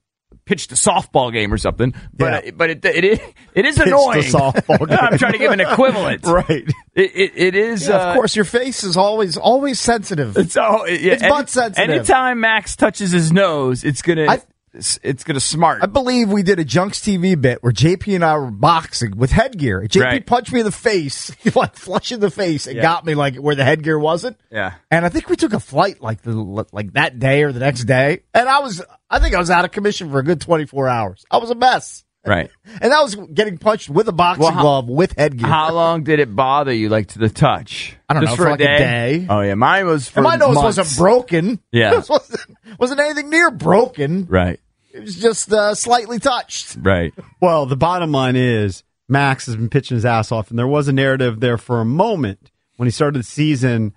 pitched 0.47 0.71
a 0.71 0.75
softball 0.75 1.31
game 1.31 1.53
or 1.53 1.57
something. 1.57 1.93
But 2.13 2.45
Yeah. 2.45 2.51
but 2.55 2.69
it 2.71 2.85
it 2.85 3.03
is 3.05 3.19
it 3.53 3.65
is 3.65 3.75
Pitched 3.75 3.87
a 3.87 3.91
annoying. 3.91 4.23
softball 4.23 4.91
I'm 5.11 5.17
trying 5.19 5.33
to 5.33 5.37
give 5.37 5.51
an 5.51 5.59
equivalent. 5.69 6.25
Right. 6.25 6.67
It 6.95 7.11
it, 7.15 7.31
it 7.35 7.55
is. 7.55 7.87
Yeah, 7.87 7.95
uh, 7.97 8.09
of 8.09 8.15
course, 8.15 8.35
your 8.35 8.45
face 8.45 8.83
is 8.83 8.97
always 8.97 9.37
always 9.37 9.79
sensitive. 9.79 10.35
It's 10.37 10.57
all 10.57 10.87
yeah, 10.89 11.13
It's 11.13 11.21
butt 11.21 11.49
sensitive. 11.49 11.89
Anytime 11.89 12.39
Max 12.39 12.75
touches 12.75 13.11
his 13.11 13.31
nose, 13.31 13.83
it's 13.83 14.01
gonna 14.01 14.25
I- 14.27 14.41
it's, 14.77 14.99
it's 15.03 15.23
gonna 15.23 15.39
smart. 15.39 15.81
I 15.83 15.87
believe 15.87 16.29
we 16.29 16.43
did 16.43 16.59
a 16.59 16.63
Junks 16.65 16.99
TV 16.99 17.39
bit 17.39 17.61
where 17.63 17.71
JP 17.73 18.15
and 18.15 18.23
I 18.23 18.37
were 18.37 18.51
boxing 18.51 19.17
with 19.17 19.31
headgear. 19.31 19.81
JP 19.81 20.03
Right. 20.03 20.25
punched 20.25 20.53
me 20.53 20.59
in 20.61 20.65
the 20.65 20.71
face, 20.71 21.31
like 21.55 21.75
flush 21.75 22.11
in 22.11 22.19
the 22.19 22.31
face, 22.31 22.67
and 22.67 22.75
Yeah. 22.77 22.81
got 22.83 23.05
me 23.05 23.15
like 23.15 23.35
where 23.35 23.55
the 23.55 23.63
headgear 23.65 23.99
wasn't. 23.99 24.37
yeah. 24.51 24.73
And 24.89 25.05
I 25.05 25.09
think 25.09 25.29
we 25.29 25.35
took 25.35 25.53
a 25.53 25.59
flight 25.59 26.01
like 26.01 26.21
the 26.21 26.33
like 26.71 26.93
that 26.93 27.19
day 27.19 27.43
or 27.43 27.51
the 27.51 27.59
next 27.59 27.83
day, 27.85 28.21
and 28.33 28.47
I 28.47 28.59
was 28.59 28.81
I 29.09 29.19
think 29.19 29.35
I 29.35 29.39
was 29.39 29.49
out 29.49 29.65
of 29.65 29.71
commission 29.71 30.09
for 30.11 30.19
a 30.19 30.23
good 30.23 30.39
twenty 30.41 30.65
four 30.65 30.87
hours. 30.87 31.25
I 31.31 31.37
was 31.37 31.49
a 31.49 31.55
mess, 31.55 32.03
Right. 32.25 32.49
and 32.81 32.91
that 32.91 33.01
was 33.01 33.15
getting 33.33 33.57
punched 33.57 33.89
with 33.89 34.07
a 34.09 34.11
boxing 34.11 34.43
Well, 34.43 34.51
how- 34.53 34.61
glove 34.61 34.89
with 34.89 35.13
headgear. 35.17 35.47
How 35.47 35.71
long 35.73 36.03
did 36.03 36.19
it 36.19 36.35
bother 36.35 36.73
you, 36.73 36.89
like 36.89 37.07
to 37.09 37.19
the 37.19 37.29
touch? 37.29 37.95
I 38.09 38.13
don't 38.13 38.23
Just 38.23 38.37
know, 38.37 38.43
for 38.45 38.49
like 38.51 38.59
a 38.61 38.63
day. 38.65 39.27
Oh 39.29 39.41
yeah, 39.41 39.55
mine 39.55 39.85
was 39.85 40.07
for 40.09 40.19
and 40.19 40.23
my 40.25 40.35
nose 40.35 40.55
months. 40.55 40.77
wasn't 40.77 40.97
broken. 40.97 41.59
Yeah. 41.71 41.99
it 41.99 42.09
wasn't, 42.09 42.39
wasn't 42.79 42.99
anything 43.01 43.29
near 43.29 43.49
broken. 43.51 44.25
Right, 44.29 44.59
It 44.97 45.01
was 45.01 45.15
just 45.15 45.51
uh, 45.53 45.75
slightly 45.75 46.19
touched. 46.19 46.77
right. 46.81 47.13
Well, 47.41 47.65
the 47.65 47.77
bottom 47.77 48.11
line 48.11 48.35
is 48.35 48.83
Max 49.07 49.45
has 49.45 49.55
been 49.55 49.69
pitching 49.69 49.95
his 49.95 50.05
ass 50.05 50.31
off, 50.31 50.49
and 50.49 50.57
there 50.59 50.67
was 50.67 50.87
a 50.87 50.93
narrative 50.93 51.39
there 51.39 51.57
for 51.57 51.79
a 51.81 51.85
moment 51.85 52.51
when 52.77 52.87
he 52.87 52.91
started 52.91 53.19
the 53.19 53.23
season 53.23 53.93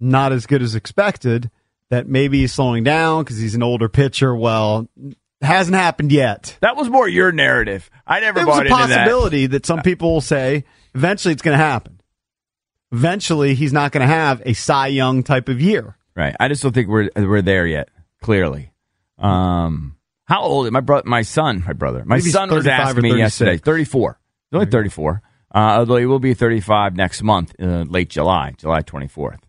not 0.00 0.32
as 0.32 0.46
good 0.46 0.62
as 0.62 0.74
expected 0.74 1.50
that 1.90 2.06
maybe 2.08 2.40
he's 2.40 2.52
slowing 2.52 2.84
down 2.84 3.22
because 3.24 3.38
he's 3.38 3.54
an 3.54 3.62
older 3.62 3.88
pitcher. 3.88 4.34
Well, 4.34 4.88
hasn't 5.40 5.76
happened 5.76 6.12
yet. 6.12 6.56
That 6.60 6.76
was 6.76 6.88
more 6.90 7.08
your 7.08 7.32
narrative. 7.32 7.90
I 8.06 8.20
never 8.20 8.40
There 8.40 8.46
was 8.46 8.56
bought 8.56 8.66
a 8.66 8.68
into 8.70 8.88
that. 8.88 8.96
possibility 9.06 9.46
that. 9.48 9.66
some 9.66 9.82
people 9.82 10.12
will 10.12 10.20
say 10.20 10.64
eventually 10.94 11.32
it's 11.32 11.42
going 11.42 11.56
to 11.56 11.62
happen. 11.64 12.00
Eventually, 12.92 13.54
he's 13.54 13.72
not 13.72 13.92
going 13.92 14.06
to 14.06 14.12
have 14.14 14.40
a 14.46 14.52
Cy 14.52 14.88
Young 14.88 15.22
type 15.24 15.48
of 15.48 15.60
year. 15.60 15.96
Right. 16.14 16.34
I 16.38 16.48
just 16.48 16.62
don't 16.62 16.72
think 16.72 16.88
we're 16.88 17.10
we're 17.16 17.42
there 17.42 17.66
yet. 17.66 17.88
Clearly. 18.22 18.70
Um, 19.18 19.96
how 20.24 20.42
old? 20.42 20.66
Is 20.66 20.72
my 20.72 20.80
brother, 20.80 21.08
my 21.08 21.22
son, 21.22 21.62
my 21.66 21.72
brother, 21.72 22.04
my 22.04 22.16
Maybe 22.16 22.30
son 22.30 22.50
was 22.50 22.64
35 22.64 22.80
asking 22.80 23.02
me 23.02 23.18
yesterday. 23.18 23.58
Thirty-four. 23.58 24.18
He's 24.50 24.56
only 24.56 24.70
thirty-four. 24.70 25.22
Uh, 25.54 25.58
although 25.78 25.96
he 25.96 26.06
will 26.06 26.18
be 26.18 26.34
thirty-five 26.34 26.96
next 26.96 27.22
month, 27.22 27.54
uh, 27.60 27.84
late 27.88 28.08
July, 28.08 28.54
July 28.56 28.80
twenty-fourth. 28.80 29.40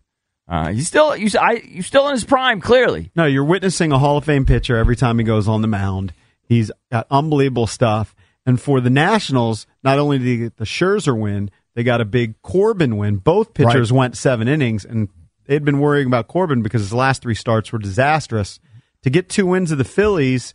Uh, 0.48 0.72
he's 0.72 0.86
still, 0.86 1.16
you, 1.16 1.28
I, 1.40 1.60
you're 1.66 1.82
still 1.82 2.06
in 2.06 2.14
his 2.14 2.24
prime. 2.24 2.60
Clearly. 2.60 3.10
No, 3.16 3.24
you're 3.24 3.44
witnessing 3.44 3.90
a 3.90 3.98
Hall 3.98 4.16
of 4.16 4.24
Fame 4.24 4.46
pitcher 4.46 4.76
every 4.76 4.94
time 4.94 5.18
he 5.18 5.24
goes 5.24 5.48
on 5.48 5.60
the 5.60 5.66
mound. 5.66 6.12
He's 6.42 6.70
got 6.92 7.06
unbelievable 7.10 7.66
stuff. 7.66 8.14
And 8.44 8.60
for 8.60 8.80
the 8.80 8.90
Nationals, 8.90 9.66
not 9.82 9.98
only 9.98 10.18
did 10.18 10.26
he 10.26 10.36
get 10.38 10.56
the 10.56 10.64
Scherzer 10.64 11.18
win, 11.18 11.50
they 11.74 11.82
got 11.82 12.00
a 12.00 12.04
big 12.04 12.40
Corbin 12.42 12.96
win. 12.96 13.16
Both 13.16 13.54
pitchers 13.54 13.92
went 13.92 14.16
seven 14.16 14.46
innings, 14.46 14.84
and 14.84 15.08
they 15.46 15.54
had 15.54 15.64
been 15.64 15.80
worrying 15.80 16.06
about 16.06 16.28
Corbin 16.28 16.62
because 16.62 16.80
his 16.80 16.94
last 16.94 17.22
three 17.22 17.34
starts 17.34 17.72
were 17.72 17.80
disastrous. 17.80 18.60
To 19.02 19.10
get 19.10 19.28
two 19.28 19.46
wins 19.46 19.70
of 19.70 19.78
the 19.78 19.84
Phillies, 19.84 20.54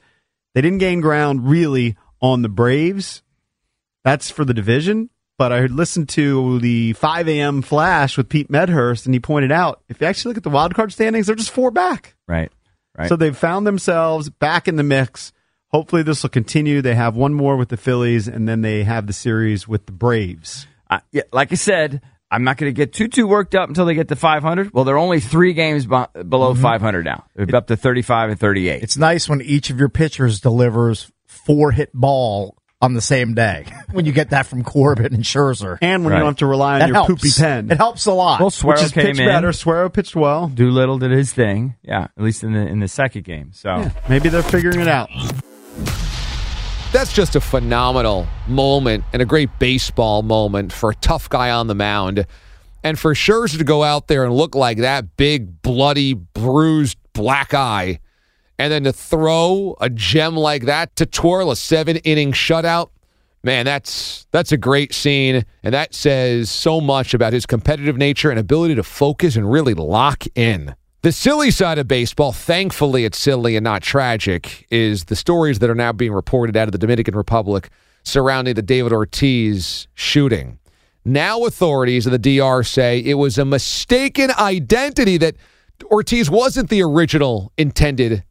they 0.54 0.62
didn't 0.62 0.80
gain 0.80 1.02
ground 1.02 1.50
really 1.50 1.96
on 2.22 2.42
the 2.42 2.50
Braves. 2.50 3.22
That's 4.04 4.30
for 4.30 4.46
the 4.46 4.54
division. 4.54 5.10
But 5.38 5.52
I 5.52 5.62
had 5.62 5.72
listened 5.72 6.10
to 6.10 6.60
the 6.60 6.94
5 6.94 7.28
a.m. 7.28 7.64
flash 7.64 8.16
with 8.16 8.30
Pete 8.30 8.52
Medhurst, 8.52 9.06
and 9.06 9.16
he 9.16 9.20
pointed 9.20 9.52
out 9.52 9.82
if 9.90 10.00
you 10.00 10.06
actually 10.06 10.30
look 10.30 10.38
at 10.38 10.44
the 10.44 10.52
wild 10.52 10.76
card 10.76 10.92
standings, 10.92 11.26
they're 11.26 11.36
just 11.36 11.50
four 11.50 11.72
back. 11.72 12.16
Right. 12.28 12.52
Right. 12.96 13.10
So 13.10 13.16
they've 13.16 13.36
found 13.36 13.66
themselves 13.66 14.30
back 14.30 14.68
in 14.68 14.76
the 14.76 14.84
mix. 14.84 15.32
Hopefully, 15.70 16.04
this 16.04 16.22
will 16.22 16.30
continue. 16.30 16.82
They 16.82 16.94
have 16.94 17.16
one 17.16 17.34
more 17.34 17.56
with 17.56 17.70
the 17.70 17.78
Phillies, 17.78 18.28
and 18.28 18.48
then 18.48 18.62
they 18.62 18.84
have 18.84 19.08
the 19.08 19.14
series 19.14 19.68
with 19.68 19.86
the 19.86 19.94
Braves. 19.94 20.68
Uh, 20.90 21.00
yeah, 21.12 21.24
like 21.32 21.52
I 21.52 21.56
said, 21.56 22.02
I'm 22.32 22.44
not 22.46 22.56
going 22.58 22.70
to 22.70 22.74
get 22.74 22.94
too 22.94 23.10
too 23.10 23.28
worked 23.28 23.54
up 23.56 23.68
until 23.68 23.86
they 23.86 23.94
get 23.94 24.08
to 24.08 24.16
500. 24.16 24.72
Well, 24.74 24.86
they're 24.86 24.98
only 24.98 25.20
three 25.20 25.54
games 25.54 25.86
b- 25.86 26.06
below 26.28 26.54
mm-hmm. 26.54 26.62
500 26.62 27.04
now. 27.04 27.26
They're 27.36 27.54
up 27.56 27.68
to 27.68 27.76
35 27.76 28.30
and 28.32 28.40
38. 28.40 28.82
It's 28.84 28.98
nice 28.98 29.28
when 29.28 29.42
each 29.42 29.70
of 29.70 29.80
your 29.80 29.90
pitchers 29.90 30.40
delivers 30.40 31.12
four 31.28 31.72
hit 31.72 31.92
ball 31.94 32.58
on 32.82 32.94
the 32.94 33.02
same 33.02 33.34
day. 33.36 33.66
when 33.92 34.06
you 34.06 34.12
get 34.12 34.30
that 34.32 34.46
from 34.48 34.64
Corbin 34.64 35.14
and 35.14 35.24
Scherzer, 35.24 35.78
And 35.82 36.04
when 36.04 36.14
Right. 36.14 36.18
you 36.18 36.22
don't 36.22 36.30
have 36.32 36.38
to 36.38 36.46
rely 36.48 36.74
on 36.76 36.80
That 36.80 36.88
your 36.88 36.96
helps. 36.96 37.10
poopy 37.10 37.30
pen. 37.38 37.70
It 37.70 37.78
helps 37.78 38.06
a 38.06 38.12
lot. 38.14 38.40
Well, 38.40 38.48
which 38.48 38.56
Suero 38.56 38.80
is 38.80 38.92
came 38.92 39.06
pitched 39.08 39.20
in. 39.20 39.28
better. 39.28 39.52
Suero 39.52 39.90
pitched 39.90 40.16
well. 40.16 40.48
Doolittle 40.48 40.98
did 41.00 41.12
his 41.12 41.32
thing. 41.34 41.76
Yeah, 41.84 42.06
at 42.18 42.24
least 42.24 42.44
in 42.44 42.54
the 42.54 42.62
in 42.66 42.80
the 42.80 42.88
second 42.88 43.24
game. 43.26 43.52
So 43.54 43.92
Maybe 44.10 44.30
they're 44.30 44.42
figuring 44.42 44.80
it 44.80 44.88
out. 44.88 45.10
That's 46.92 47.14
just 47.14 47.38
a 47.38 47.42
phenomenal 47.42 48.28
moment 48.48 49.06
and 49.14 49.22
a 49.22 49.26
great 49.26 49.50
baseball 49.60 50.24
moment 50.24 50.74
for 50.74 50.90
a 50.90 50.96
tough 50.96 51.30
guy 51.30 51.50
on 51.50 51.68
the 51.68 51.74
mound. 51.74 52.26
And 52.84 53.00
for 53.00 53.14
Scherzer 53.14 53.58
to 53.58 53.64
go 53.64 53.82
out 53.82 54.10
there 54.10 54.26
and 54.26 54.36
look 54.36 54.56
like 54.56 54.80
that 54.80 55.16
big, 55.16 55.62
bloody, 55.62 56.14
bruised 56.14 56.98
black 57.14 57.54
eye, 57.54 58.00
and 58.60 58.74
then 58.74 58.84
to 58.84 58.92
throw 58.92 59.78
a 59.80 59.90
gem 59.90 60.36
like 60.36 60.66
that 60.66 60.94
to 60.98 61.06
twirl 61.06 61.50
a 61.50 61.56
seven 61.56 61.96
inning 61.98 62.34
shutout, 62.34 62.90
man, 63.42 63.64
that's 63.64 64.28
that's 64.32 64.52
a 64.52 64.58
great 64.58 64.94
scene. 64.94 65.46
And 65.64 65.74
that 65.74 65.94
says 65.94 66.50
so 66.50 66.82
much 66.82 67.14
about 67.14 67.32
his 67.32 67.46
competitive 67.46 67.96
nature 67.96 68.30
and 68.32 68.40
ability 68.40 68.76
to 68.76 68.84
focus 68.84 69.38
and 69.38 69.50
really 69.50 69.74
lock 69.74 70.26
in. 70.36 70.76
The 71.04 71.12
silly 71.12 71.50
side 71.50 71.80
of 71.80 71.88
baseball, 71.88 72.32
thankfully 72.32 73.06
it's 73.06 73.18
silly 73.18 73.56
and 73.56 73.64
not 73.64 73.82
tragic, 73.82 74.68
is 74.70 75.06
the 75.06 75.16
stories 75.16 75.58
that 75.58 75.68
are 75.68 75.76
now 75.76 75.92
being 75.92 76.12
reported 76.12 76.56
out 76.56 76.68
of 76.68 76.74
the 76.74 76.78
Dominican 76.78 77.16
Republic 77.16 77.70
surrounding 78.04 78.54
the 78.54 78.62
David 78.62 78.94
Ortiz 78.94 79.88
shooting. 79.96 80.60
Now 81.04 81.44
authorities 81.46 82.06
of 82.06 82.12
the 82.12 82.38
DR 82.38 82.62
say 82.64 83.00
it 83.00 83.16
was 83.16 83.40
a 83.40 83.46
mistaken 83.46 84.30
identity 84.38 85.18
that 85.18 85.38
Ortiz 85.86 86.30
wasn't 86.30 86.70
the 86.70 86.84
original 86.84 87.52
intended 87.58 88.24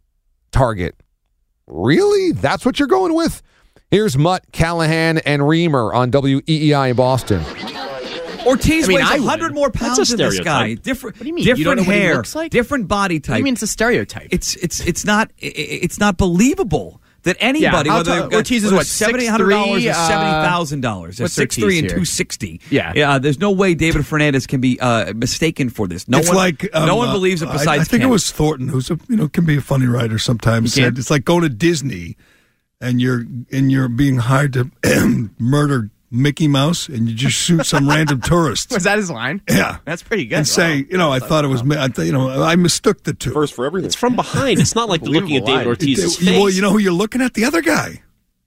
target. 0.52 0.94
Really? 1.66 2.30
That's 2.30 2.64
what 2.64 2.78
you're 2.78 2.86
going 2.86 3.16
with? 3.16 3.42
Here's 3.90 4.16
Mutt, 4.16 4.44
Callahan, 4.52 5.18
and 5.18 5.42
Reimer 5.42 5.92
on 5.92 6.12
WEEI 6.12 6.90
in 6.90 6.96
Boston. 6.96 7.42
Ortiz 8.46 8.84
I 8.84 8.88
mean, 8.88 8.96
weighs 8.98 9.06
I 9.10 9.16
a 9.16 9.22
hundred 9.22 9.46
would. 9.48 9.54
more 9.54 9.70
That's 9.70 9.96
pounds 9.96 10.12
a 10.12 10.16
than 10.16 10.28
this 10.30 10.40
guy. 10.40 10.74
Different. 10.74 11.16
What 11.16 11.22
do 11.22 11.28
you 11.28 11.34
mean? 11.34 11.44
Different 11.44 11.58
You 11.58 11.64
don't 11.64 11.76
know 11.76 11.82
what 11.82 11.94
he 11.94 12.00
hair, 12.00 12.16
looks 12.16 12.34
like? 12.34 12.50
different 12.50 12.88
body 12.88 13.20
type. 13.20 13.30
What 13.30 13.34
do 13.36 13.38
you 13.40 13.44
mean 13.44 13.54
it's 13.54 13.62
a 13.62 13.66
stereotype? 13.66 14.28
It's 14.30 14.56
it's 14.56 14.80
it's 14.80 15.04
not 15.04 15.30
i- 15.42 15.46
i- 15.46 15.50
it's 15.82 15.98
not 15.98 16.16
believable 16.16 17.00
that 17.24 17.36
anybody 17.38 17.90
how 17.90 17.98
whether 17.98 18.18
tall- 18.18 18.28
they've 18.30 18.38
Ortiz 18.38 18.64
is 18.64 18.72
what, 18.72 18.86
seventy 18.86 19.26
hundred 19.26 19.50
dollars 19.50 19.84
or 19.84 19.88
6'3", 19.88 19.90
uh, 19.90 20.08
seventy 20.08 20.30
thousand 20.48 20.80
dollars. 20.80 21.20
what's 21.20 21.34
Six 21.34 21.54
three 21.56 21.78
and 21.78 21.88
two 21.90 22.04
sixty. 22.06 22.60
Yeah. 22.70 22.92
yeah. 22.96 23.18
There's 23.18 23.38
no 23.38 23.50
way 23.50 23.74
David 23.74 24.06
Fernandez 24.06 24.46
can 24.46 24.60
be 24.62 24.80
uh, 24.80 25.12
mistaken 25.12 25.68
for 25.68 25.86
this. 25.86 26.08
No 26.08 26.18
it's 26.18 26.28
one, 26.28 26.36
like 26.36 26.68
um, 26.74 26.86
no 26.86 26.96
one 26.96 27.08
uh, 27.08 27.12
believes 27.12 27.42
it. 27.42 27.48
I- 27.48 27.52
Besides, 27.52 27.68
I, 27.82 27.84
think 27.84 28.00
Ken. 28.00 28.08
it 28.08 28.12
was 28.12 28.30
Thornton, 28.32 28.68
who's 28.68 28.90
a 28.90 28.98
you 29.08 29.16
know 29.16 29.28
can 29.28 29.44
be 29.44 29.58
a 29.58 29.60
funny 29.60 29.86
writer 29.86 30.18
sometimes. 30.18 30.72
Said 30.72 30.96
it's 30.98 31.10
like 31.10 31.26
going 31.26 31.42
to 31.42 31.50
Disney, 31.50 32.16
and 32.80 33.02
you're 33.02 33.26
and 33.52 33.70
you're 33.70 33.88
being 33.88 34.16
hired 34.16 34.54
to 34.54 34.70
murder 35.38 35.90
Mickey 36.10 36.48
Mouse, 36.48 36.88
and 36.88 37.08
you 37.08 37.14
just 37.14 37.36
shoot 37.36 37.64
some 37.64 37.88
random 37.88 38.20
tourist. 38.22 38.72
Was 38.72 38.84
that 38.84 38.98
his 38.98 39.10
line? 39.10 39.40
Yeah, 39.48 39.78
That's 39.84 40.02
pretty 40.02 40.26
good. 40.26 40.38
and 40.38 40.48
say, 40.48 40.84
you 40.90 40.98
know, 40.98 41.12
I 41.12 41.20
thought 41.20 41.44
it 41.44 41.48
was, 41.48 41.62
I 41.70 41.88
th- 41.88 42.06
you 42.06 42.12
know, 42.12 42.42
I 42.42 42.56
mistook 42.56 43.04
the 43.04 43.14
two. 43.14 43.32
First 43.32 43.54
for 43.54 43.64
everything. 43.64 43.86
It's 43.86 43.94
from 43.94 44.16
behind. 44.16 44.58
It's 44.58 44.74
not 44.74 44.88
like 44.88 45.02
looking 45.02 45.36
at 45.36 45.46
David 45.46 45.66
Ortiz's 45.68 46.16
face. 46.18 46.28
Well, 46.28 46.50
you 46.50 46.62
know 46.62 46.70
who 46.70 46.78
you're 46.78 46.92
looking 46.92 47.20
at? 47.22 47.34
The 47.34 47.44
other 47.44 47.62
guy, 47.62 48.02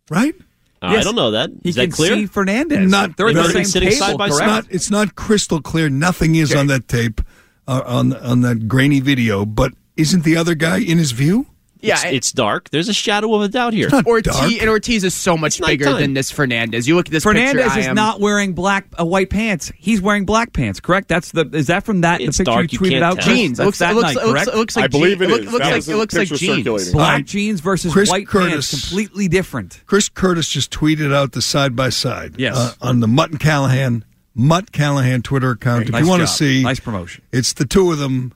right? 0.09 0.35
Uh, 0.81 0.87
I 0.87 1.01
don't 1.03 1.15
know 1.15 1.31
that. 1.31 1.49
He 1.63 1.69
Is 1.69 1.75
can 1.75 1.89
that 1.89 1.95
clear? 1.95 2.13
see 2.15 2.25
Fernandez. 2.25 2.91
Not 2.91 3.15
They're 3.15 3.29
at 3.29 3.35
the 3.35 3.49
same 3.51 3.63
sitting 3.63 3.89
table. 3.89 4.05
side 4.05 4.17
by 4.17 4.27
It's 4.27 4.39
not. 4.39 4.65
It's 4.69 4.91
not 4.91 5.15
crystal 5.15 5.61
clear. 5.61 5.89
Nothing 5.89 6.35
is 6.35 6.53
on 6.53 6.67
that 6.67 6.89
tape, 6.89 7.21
uh, 7.67 7.81
on 7.85 8.13
on 8.17 8.41
that 8.41 8.67
grainy 8.67 8.99
video. 8.99 9.45
But 9.45 9.71
isn't 9.95 10.25
the 10.25 10.35
other 10.35 10.55
guy 10.55 10.79
in 10.79 10.97
his 10.97 11.13
view? 11.13 11.47
Yeah, 11.83 11.95
it's, 11.95 12.03
and- 12.05 12.15
it's 12.15 12.31
dark. 12.31 12.69
There's 12.69 12.89
a 12.89 12.93
shadow 12.93 13.33
of 13.35 13.41
a 13.41 13.47
doubt 13.49 13.73
here. 13.73 13.89
not 13.89 14.05
Ortiz 14.07 14.35
and 14.61 14.69
Ortiz 14.69 15.03
is 15.03 15.13
so 15.13 15.37
much 15.37 15.59
bigger 15.59 15.85
nighttime. 15.85 16.01
than 16.01 16.13
this 16.13 16.31
Fernandez. 16.31 16.87
You 16.87 16.95
look 16.95 17.07
at 17.07 17.11
this 17.11 17.23
Fernandez 17.23 17.63
picture. 17.65 17.77
I 17.77 17.79
is 17.81 17.87
am- 17.87 17.95
not 17.95 18.19
wearing 18.19 18.53
black 18.53 18.85
uh, 18.99 19.05
white 19.05 19.29
pants. 19.29 19.71
He's 19.77 20.01
wearing 20.01 20.25
black 20.25 20.53
pants. 20.53 20.79
Correct. 20.79 21.07
That's 21.07 21.31
the. 21.31 21.47
Is 21.53 21.67
that 21.67 21.83
from 21.83 22.01
that 22.01 22.21
It's 22.21 22.37
the 22.37 22.45
picture 22.45 22.55
dark, 22.55 22.71
you 22.73 22.79
you 22.81 22.85
tweeted 22.87 22.91
can't 22.91 23.03
out? 23.03 23.19
tell. 23.19 23.33
Jeans. 23.35 23.57
That's 23.57 23.65
looks, 23.65 23.79
that 23.79 23.91
it 23.91 23.95
looks, 23.95 24.03
night. 24.05 24.11
it 24.15 24.25
looks, 24.25 24.31
correct. 24.31 24.47
it 24.47 24.55
looks 24.55 24.75
like 24.77 24.85
I 24.85 24.87
believe 24.87 25.19
jeans. 25.19 25.21
it 25.21 25.29
look- 25.29 25.51
looks 25.51 25.63
like 25.65 25.75
was 25.75 25.89
it 25.89 25.95
looks 25.97 26.15
like 26.15 26.27
jeans. 26.29 26.91
Black 26.91 27.13
Right. 27.17 27.25
jeans 27.25 27.59
versus 27.59 27.91
Chris 27.93 28.09
white 28.09 28.27
Curtis. 28.27 28.71
pants, 28.71 28.87
completely 28.89 29.27
different. 29.27 29.81
Chris 29.85 30.09
Curtis 30.09 30.47
just 30.49 30.71
tweeted 30.71 31.13
out 31.13 31.33
the 31.33 31.41
side 31.41 31.75
by 31.75 31.89
side. 31.89 32.35
Yes. 32.37 32.55
uh, 32.55 32.73
on 32.81 32.99
the 33.01 33.07
Mutt 33.07 33.31
and 33.31 33.39
Callahan 33.39 34.05
Mutt 34.35 34.71
Callahan 34.71 35.21
Twitter 35.21 35.51
account. 35.51 35.83
if 35.85 35.91
Nice 35.91 36.03
you 36.03 36.09
want 36.09 36.21
to 36.21 36.27
see, 36.27 36.63
Nice 36.63 36.79
promotion. 36.79 37.23
It's 37.31 37.53
the 37.53 37.65
two 37.65 37.91
of 37.91 37.99
them 37.99 38.33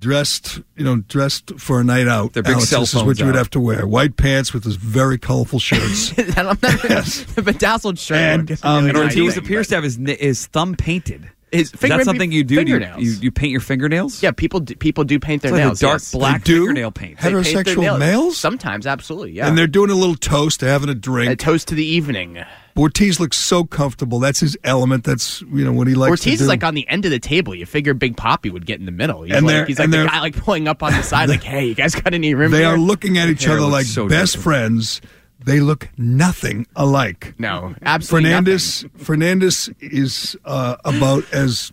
dressed, 0.00 0.60
you 0.76 0.84
know, 0.84 0.96
dressed 0.96 1.58
for 1.60 1.80
a 1.80 1.84
night 1.84 2.08
out. 2.08 2.32
Their 2.32 2.42
big 2.42 2.54
Alex, 2.54 2.68
cell 2.70 2.80
this 2.80 2.90
is 2.90 2.94
what 2.96 3.04
phones 3.04 3.20
you 3.20 3.26
would 3.26 3.36
out. 3.36 3.38
have 3.38 3.50
to 3.50 3.60
wear: 3.60 3.86
white 3.86 4.16
pants 4.16 4.52
with 4.52 4.64
those 4.64 4.76
very 4.76 5.18
colorful 5.18 5.58
shirts. 5.60 6.12
And 6.18 6.36
I'm 6.38 6.46
not, 6.46 6.60
the 6.62 7.42
bedazzled 7.44 7.98
shirt. 7.98 8.18
And, 8.18 8.50
look 8.50 8.64
um, 8.64 8.84
And 8.86 8.94
nice. 8.94 9.16
Ortiz 9.16 9.36
appears 9.36 9.68
to 9.68 9.74
have 9.76 9.84
his 9.84 9.96
his 9.96 10.46
thumb 10.46 10.74
painted. 10.74 11.30
His 11.52 11.72
Is 11.72 11.80
finger- 11.80 11.96
that 11.98 12.04
something 12.04 12.30
you 12.30 12.44
do? 12.44 12.64
Do 12.64 12.70
you, 12.70 12.78
you, 12.98 13.10
you 13.20 13.30
paint 13.32 13.50
your 13.50 13.60
fingernails? 13.60 14.22
Yeah, 14.22 14.30
people 14.30 14.60
do, 14.60 14.76
people 14.76 15.02
do 15.02 15.18
paint 15.18 15.42
their 15.42 15.50
It's 15.50 15.54
like 15.56 15.62
a 15.62 15.66
nails. 15.66 15.80
dark 15.80 15.94
yes. 15.94 16.12
black 16.12 16.44
They 16.44 16.52
do? 16.52 16.58
fingernail 16.60 16.92
paint. 16.92 17.18
They 17.18 17.30
paint 17.32 17.44
Heterosexual 17.46 17.98
males? 17.98 18.36
Sometimes, 18.36 18.86
absolutely. 18.86 19.32
Yeah. 19.32 19.48
And 19.48 19.58
they're 19.58 19.66
doing 19.66 19.90
a 19.90 19.96
little 19.96 20.14
toast, 20.14 20.60
they're 20.60 20.70
having 20.70 20.90
a 20.90 20.94
drink. 20.94 21.32
a 21.32 21.34
toast 21.34 21.66
to 21.68 21.74
the 21.74 21.84
evening. 21.84 22.38
Ortiz 22.76 23.18
looks 23.20 23.36
so 23.36 23.64
comfortable. 23.64 24.20
That's 24.20 24.40
his 24.40 24.56
element. 24.64 25.04
That's 25.04 25.42
you 25.42 25.64
know 25.64 25.72
what 25.72 25.86
he 25.86 25.94
likes 25.94 26.08
to 26.08 26.10
Ortiz 26.28 26.38
do. 26.38 26.44
is 26.44 26.48
like 26.48 26.62
on 26.64 26.74
the 26.74 26.88
end 26.88 27.04
of 27.04 27.10
the 27.10 27.18
table. 27.18 27.54
You 27.54 27.66
figure 27.66 27.94
Big 27.94 28.16
Poppy 28.16 28.48
would 28.50 28.64
get 28.66 28.78
in 28.80 28.86
the 28.86 28.92
middle. 28.92 29.22
He's 29.22 29.34
And 29.34 29.46
like, 29.46 29.66
he's 29.66 29.78
like 29.78 29.84
and 29.86 29.92
the 29.92 30.04
guy 30.06 30.20
like 30.20 30.36
pulling 30.36 30.68
up 30.68 30.82
on 30.82 30.92
the 30.92 31.02
side, 31.02 31.28
like, 31.28 31.42
"Hey, 31.42 31.66
you 31.66 31.74
guys 31.74 31.94
got 31.94 32.14
any 32.14 32.34
room?" 32.34 32.50
they 32.52 32.58
here? 32.58 32.68
are 32.68 32.78
looking 32.78 33.18
at 33.18 33.28
each 33.28 33.46
other 33.48 33.60
like 33.60 33.86
so 33.86 34.08
best 34.08 34.34
different. 34.34 34.42
friends. 34.44 35.00
They 35.42 35.60
look 35.60 35.88
nothing 35.96 36.66
alike. 36.76 37.34
No, 37.38 37.74
absolutely 37.82 38.28
Fernandez 38.30 38.84
Fernandez 38.98 39.70
is 39.80 40.36
uh, 40.44 40.76
about 40.84 41.24
as 41.32 41.72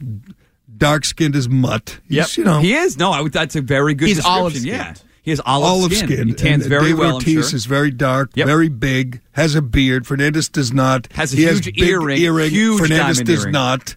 dark 0.77 1.03
skinned 1.05 1.35
as 1.35 1.49
Mutt. 1.49 1.99
He's, 2.07 2.15
Yep. 2.17 2.37
you 2.37 2.43
know, 2.45 2.59
he 2.61 2.73
is. 2.73 2.97
No, 2.97 3.11
I 3.11 3.19
would, 3.21 3.33
that's 3.33 3.55
a 3.57 3.61
very 3.61 3.93
good 3.93 4.07
He's 4.07 4.23
olive-skinned. 4.23 4.65
Yeah, 4.67 4.93
he 5.27 5.31
has 5.31 5.41
olive, 5.45 5.69
olive 5.69 5.93
skin. 5.93 6.07
skin. 6.07 6.27
He 6.29 6.33
tans 6.33 6.63
And 6.63 6.69
very 6.69 6.83
David 6.85 6.99
well. 6.99 7.13
Ortiz 7.15 7.35
I'm 7.35 7.43
sure. 7.49 7.55
is 7.57 7.65
very 7.65 7.91
dark, 7.91 8.31
Yep. 8.35 8.47
very 8.47 8.69
big, 8.69 9.19
has 9.33 9.55
a 9.55 9.61
beard. 9.61 10.07
Fernandez 10.07 10.47
does 10.47 10.71
not. 10.71 11.09
Has 11.11 11.33
a 11.33 11.35
he 11.35 11.41
huge 11.41 11.65
has 11.65 11.65
big 11.65 11.79
earring, 11.81 12.49
huge 12.49 12.79
Fernandez 12.79 13.17
diamond 13.17 13.27
does 13.27 13.41
earring. 13.43 13.51
not. 13.51 13.95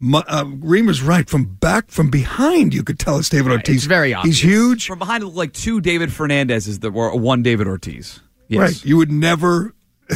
Mu- 0.00 0.18
uh, 0.18 0.44
Reimer's 0.44 1.00
right. 1.00 1.30
From 1.30 1.44
back, 1.46 1.90
from 1.90 2.10
behind, 2.10 2.74
you 2.74 2.82
could 2.82 2.98
tell 2.98 3.16
it's 3.18 3.30
David 3.30 3.52
Ortiz. 3.52 3.76
it's 3.76 3.84
very 3.86 4.12
obvious. 4.12 4.36
He's 4.40 4.44
huge. 4.50 4.86
From 4.86 4.98
behind, 4.98 5.22
it 5.22 5.26
looked 5.26 5.38
like 5.38 5.52
two 5.54 5.80
David 5.80 6.10
Fernandezes 6.10 6.80
that 6.82 6.90
were 6.90 7.14
one 7.16 7.42
David 7.42 7.66
Ortiz. 7.66 8.20
Yes. 8.48 8.60
Right. 8.60 8.84
You 8.84 8.98
would 8.98 9.10
never 9.10 9.72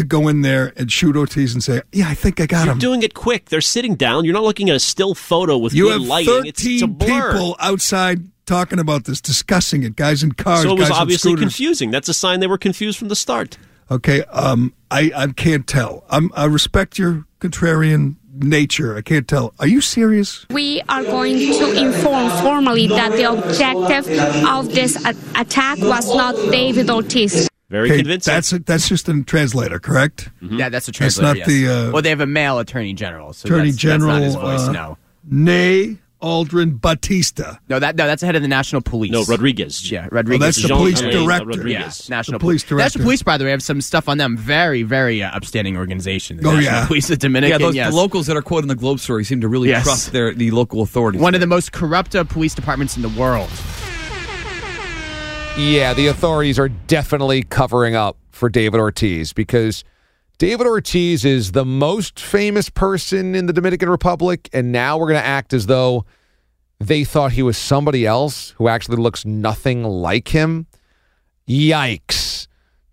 go 0.07 0.29
in 0.29 0.43
there 0.43 0.73
and 0.77 0.93
shoot 0.93 1.17
Ortiz 1.17 1.53
and 1.55 1.65
say, 1.65 1.81
"Yeah, 1.93 2.09
I 2.09 2.15
think 2.15 2.41
I 2.41 2.47
got 2.47 2.65
You're 2.67 2.75
him." 2.75 2.79
doing 2.79 3.03
it 3.03 3.15
quick. 3.15 3.47
They're 3.49 3.61
sitting 3.61 3.97
down. 3.97 4.25
You're 4.25 4.35
not 4.35 4.45
looking 4.45 4.71
at 4.71 4.77
a 4.77 4.81
still 4.81 5.15
photo 5.17 5.57
with 5.59 5.73
You 5.75 5.85
good 5.87 5.93
have 5.93 6.03
lighting. 6.03 6.45
It's, 6.47 6.65
it's 6.65 6.83
a 6.83 6.87
thirteen 6.87 6.93
blur. 6.93 7.33
people 7.33 7.57
outside 7.59 8.30
talking 8.51 8.79
about 8.81 9.05
this, 9.05 9.21
discussing 9.21 9.83
it. 9.85 9.95
Guys 9.97 10.23
in 10.23 10.33
cars, 10.33 10.63
so 10.63 10.73
it 10.73 10.79
was 10.79 10.89
guys 10.89 10.99
obviously 10.99 11.37
confusing. 11.37 11.91
That's 11.91 12.09
a 12.09 12.15
sign 12.15 12.41
they 12.41 12.47
were 12.49 12.59
confused 12.59 12.99
from 12.99 13.09
the 13.09 13.17
start. 13.17 13.57
Okay, 13.91 14.23
um, 14.25 14.73
I, 14.91 15.11
I 15.15 15.27
can't 15.29 15.67
tell. 15.67 16.05
I'm, 16.11 16.31
I 16.35 16.45
respect 16.47 16.99
your 16.99 17.25
contrarian 17.41 18.17
nature. 18.35 18.97
I 18.97 19.03
can't 19.03 19.27
tell. 19.27 19.53
Are 19.59 19.67
you 19.67 19.81
serious? 19.81 20.47
We 20.51 20.81
are 20.89 21.03
going 21.05 21.37
to 21.39 21.73
inform 21.87 22.31
formally 22.43 22.87
that 22.89 23.13
the 23.13 23.25
objective 23.33 24.07
of 24.47 24.73
this 24.75 24.95
a- 25.05 25.15
attack 25.41 25.79
was 25.79 26.07
not 26.15 26.35
David 26.51 26.89
Ortiz. 26.91 27.49
Very 27.69 27.89
Okay, 27.89 27.99
convincing. 27.99 28.35
That's 28.35 28.53
a, 28.53 28.59
that's 28.61 28.89
just 28.89 29.09
a 29.09 29.23
translator, 29.23 29.79
correct? 29.79 30.29
Yeah, 30.41 30.69
that's 30.71 30.89
a 30.89 30.91
That's 30.91 31.15
translator. 31.17 31.27
not 31.29 31.37
yes. 31.39 31.47
the, 31.49 31.69
uh, 31.69 31.93
well, 31.93 32.03
they 32.03 32.09
have 32.11 32.21
a 32.21 32.27
male 32.27 32.59
attorney 32.59 32.95
general. 32.95 33.33
So 33.33 33.47
Attorney 33.47 33.71
that's, 33.71 33.77
General. 33.77 34.19
That's 34.21 34.35
not 34.35 34.53
his 34.53 34.61
voice. 34.61 34.69
uh, 34.69 34.73
no. 34.73 34.99
Ney 35.25 35.99
Aldrin 36.23 36.81
Bautista. 36.81 37.59
No, 37.69 37.79
that 37.79 37.97
no, 37.97 38.07
that's 38.07 38.21
the 38.21 38.27
head 38.27 38.37
of 38.37 38.43
the 38.43 38.49
National 38.49 38.83
Police. 38.83 39.11
No, 39.13 39.25
Rodriguez. 39.25 39.91
Yeah, 39.91 40.07
Rodriguez. 40.11 40.43
Oh, 40.43 40.45
that's 40.47 40.63
the 40.63 40.69
Jean- 40.69 40.77
police 40.79 41.01
Jean- 41.01 41.11
director. 41.25 41.47
Rodriguez. 41.47 42.07
Yeah, 42.09 42.17
National 42.17 42.39
The 42.39 42.43
police 42.43 42.63
director. 42.63 42.85
National 42.85 43.05
Police, 43.05 43.23
by 43.23 43.39
the 43.39 43.45
way, 43.45 43.51
have 43.53 43.63
some 43.63 43.81
stuff 43.81 44.09
on 44.09 44.19
them. 44.19 44.37
Very, 44.37 44.83
very 44.83 45.23
uh, 45.23 45.31
upstanding 45.35 45.77
organization. 45.77 46.37
The 46.37 46.49
Oh, 46.49 46.53
National 46.57 46.73
yeah. 46.73 46.87
Police 46.87 47.11
of 47.11 47.19
Dominican. 47.19 47.61
yeah, 47.61 47.67
those 47.67 47.75
yes. 47.75 47.91
the 47.91 47.97
locals 47.97 48.27
that 48.27 48.37
are 48.37 48.43
quoted 48.43 48.65
in 48.65 48.69
the 48.69 48.75
Globe 48.77 49.01
story 49.01 49.25
seem 49.25 49.41
to 49.41 49.49
really 49.49 49.71
Yes. 49.71 49.85
trust 49.85 50.13
their 50.13 50.35
the 50.35 50.51
local 50.51 50.83
authorities. 50.83 51.21
One 51.21 51.35
of 51.35 51.41
the 51.41 51.47
most 51.47 51.73
corrupt 51.73 52.15
uh, 52.15 52.25
police 52.25 52.55
departments 52.55 52.97
in 52.97 53.03
the 53.03 53.09
world. 53.11 53.49
Yeah, 55.59 55.93
the 55.95 56.07
authorities 56.07 56.59
are 56.59 56.69
definitely 56.69 57.43
covering 57.43 57.95
up 57.95 58.17
for 58.31 58.49
David 58.49 58.79
Ortiz 58.81 59.33
because 59.33 59.85
David 60.41 60.67
Ortiz 60.67 61.27
is 61.27 61.53
the 61.53 61.67
most 61.67 62.19
famous 62.19 62.71
person 62.71 63.35
in 63.35 63.45
the 63.45 63.53
Dominican 63.53 63.91
Republic, 63.91 64.49
and 64.55 64.73
now 64.73 64.97
we're 64.97 65.09
going 65.09 65.21
to 65.21 65.27
act 65.27 65.53
as 65.53 65.67
though 65.67 66.07
they 66.79 67.05
thought 67.05 67.33
he 67.33 67.43
was 67.43 67.59
somebody 67.59 68.07
else 68.07 68.55
who 68.57 68.67
actually 68.67 68.97
looks 68.97 69.27
nothing 69.27 69.85
like 69.85 70.29
him. 70.29 70.67
Yikes. 71.47 72.47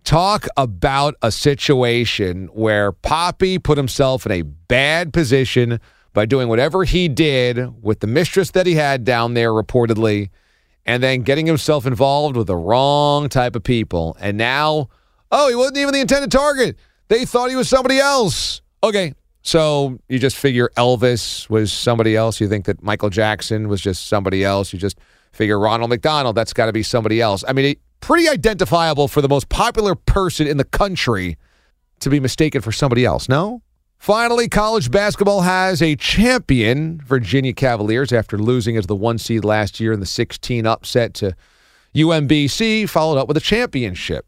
Talk 0.04 0.48
about 0.58 1.16
a 1.22 1.32
situation 1.32 2.48
where 2.48 2.92
Poppy 2.92 3.60
put 3.60 3.78
himself 3.78 4.26
in 4.26 4.34
a 4.34 4.42
bad 4.42 5.14
position 5.14 5.80
by 6.12 6.26
doing 6.26 6.50
whatever 6.50 6.84
he 6.84 7.08
did 7.08 7.82
with 7.82 8.02
the 8.02 8.08
mistress 8.08 8.52
that 8.52 8.68
he 8.68 8.76
had 8.76 9.06
down 9.06 9.36
there, 9.36 9.54
reportedly, 9.54 10.32
and 10.86 11.02
then 11.02 11.22
getting 11.22 11.46
himself 11.46 11.86
involved 11.86 12.36
with 12.36 12.48
the 12.48 12.58
wrong 12.58 13.30
type 13.30 13.56
of 13.56 13.64
people. 13.64 14.18
And 14.20 14.38
now, 14.38 14.90
oh, 15.32 15.48
he 15.48 15.56
wasn't 15.56 15.78
even 15.78 15.94
the 15.94 16.02
intended 16.02 16.30
target. 16.30 16.76
They 17.08 17.26
thought 17.26 17.50
he 17.50 17.56
was 17.56 17.70
somebody 17.70 18.00
else. 18.00 18.62
Okay. 18.84 19.14
So 19.42 19.98
you 20.10 20.20
just 20.20 20.36
figure 20.36 20.70
Elvis 20.76 21.50
was 21.50 21.72
somebody 21.72 22.16
else. 22.16 22.42
You 22.42 22.50
think 22.50 22.66
that 22.66 22.84
Michael 22.84 23.10
Jackson 23.10 23.70
was 23.70 23.80
just 23.80 24.08
somebody 24.08 24.44
else. 24.44 24.74
You 24.74 24.80
just 24.80 25.00
figure 25.32 25.60
Ronald 25.60 25.90
McDonald, 25.90 26.36
that's 26.36 26.54
got 26.54 26.66
to 26.66 26.74
be 26.74 26.84
somebody 26.84 27.22
else. 27.22 27.44
I 27.48 27.54
mean, 27.54 27.66
it, 27.66 27.80
pretty 28.02 28.28
identifiable 28.28 29.08
for 29.08 29.22
the 29.22 29.30
most 29.30 29.50
popular 29.50 29.96
person 29.96 30.48
in 30.48 30.58
the 30.58 30.66
country 30.66 31.38
to 32.00 32.10
be 32.10 32.20
mistaken 32.20 32.62
for 32.62 32.72
somebody 32.72 33.06
else, 33.06 33.30
no? 33.30 33.62
Finally, 33.98 34.48
college 34.48 34.92
basketball 34.92 35.42
has 35.42 35.82
a 35.82 35.96
champion, 35.96 37.02
Virginia 37.02 37.54
Cavaliers, 37.54 38.14
after 38.14 38.38
losing 38.38 38.78
as 38.78 38.86
the 38.86 38.96
one 38.96 39.18
seed 39.18 39.44
last 39.44 39.80
year 39.80 39.92
in 39.92 40.00
the 40.00 40.06
16 40.06 40.68
upset 40.68 41.16
to 41.16 41.36
UMBC, 41.96 42.88
followed 42.88 43.18
up 43.18 43.28
with 43.28 43.38
a 43.38 43.42
championship. 43.42 44.27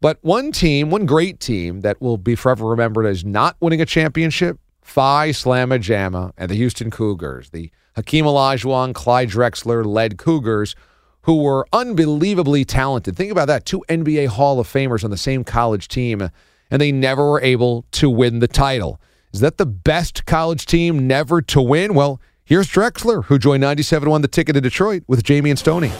But 0.00 0.18
one 0.22 0.52
team, 0.52 0.90
one 0.90 1.06
great 1.06 1.40
team 1.40 1.80
that 1.80 2.00
will 2.00 2.18
be 2.18 2.34
forever 2.34 2.66
remembered 2.66 3.06
as 3.06 3.24
not 3.24 3.56
winning 3.60 3.80
a 3.80 3.86
championship, 3.86 4.58
Phi 4.82 5.30
Slamma 5.30 5.78
Jamma 5.78 6.32
and 6.36 6.50
the 6.50 6.54
Houston 6.54 6.90
Cougars, 6.90 7.50
the 7.50 7.70
Hakeem 7.96 8.26
Olajuwon, 8.26 8.94
Clyde 8.94 9.30
Drexler 9.30 9.84
led 9.84 10.18
Cougars, 10.18 10.76
who 11.22 11.42
were 11.42 11.66
unbelievably 11.72 12.64
talented. 12.64 13.16
Think 13.16 13.32
about 13.32 13.48
that 13.48 13.64
two 13.64 13.84
NBA 13.88 14.28
Hall 14.28 14.60
of 14.60 14.68
Famers 14.68 15.02
on 15.02 15.10
the 15.10 15.16
same 15.16 15.42
college 15.42 15.88
team, 15.88 16.30
and 16.70 16.80
they 16.80 16.92
never 16.92 17.28
were 17.28 17.40
able 17.40 17.84
to 17.92 18.10
win 18.10 18.38
the 18.38 18.48
title. 18.48 19.00
Is 19.32 19.40
that 19.40 19.58
the 19.58 19.66
best 19.66 20.24
college 20.26 20.66
team 20.66 21.06
never 21.06 21.42
to 21.42 21.60
win? 21.60 21.94
Well, 21.94 22.20
here's 22.44 22.68
Drexler, 22.68 23.24
who 23.24 23.38
joined 23.38 23.62
97 23.62 24.08
won 24.08 24.22
the 24.22 24.28
ticket 24.28 24.54
to 24.54 24.60
Detroit 24.60 25.02
with 25.08 25.24
Jamie 25.24 25.50
and 25.50 25.58
Stoney. 25.58 25.90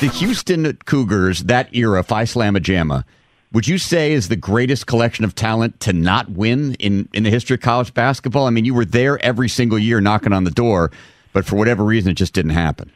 The 0.00 0.08
Houston 0.08 0.76
Cougars, 0.84 1.40
that 1.44 1.74
era, 1.74 2.04
Phi 2.04 2.22
Slamma 2.22 2.58
Jamma, 2.58 3.04
would 3.52 3.66
you 3.66 3.78
say 3.78 4.12
is 4.12 4.28
the 4.28 4.36
greatest 4.36 4.86
collection 4.86 5.24
of 5.24 5.34
talent 5.34 5.80
to 5.80 5.92
not 5.92 6.30
win 6.30 6.74
in, 6.74 7.08
in 7.12 7.24
the 7.24 7.30
history 7.30 7.54
of 7.54 7.62
college 7.62 7.92
basketball? 7.94 8.46
I 8.46 8.50
mean, 8.50 8.64
you 8.64 8.74
were 8.74 8.84
there 8.84 9.18
every 9.24 9.48
single 9.48 9.78
year 9.78 10.00
knocking 10.00 10.32
on 10.32 10.44
the 10.44 10.52
door, 10.52 10.92
but 11.32 11.44
for 11.44 11.56
whatever 11.56 11.82
reason, 11.84 12.12
it 12.12 12.14
just 12.14 12.32
didn't 12.32 12.52
happen. 12.52 12.92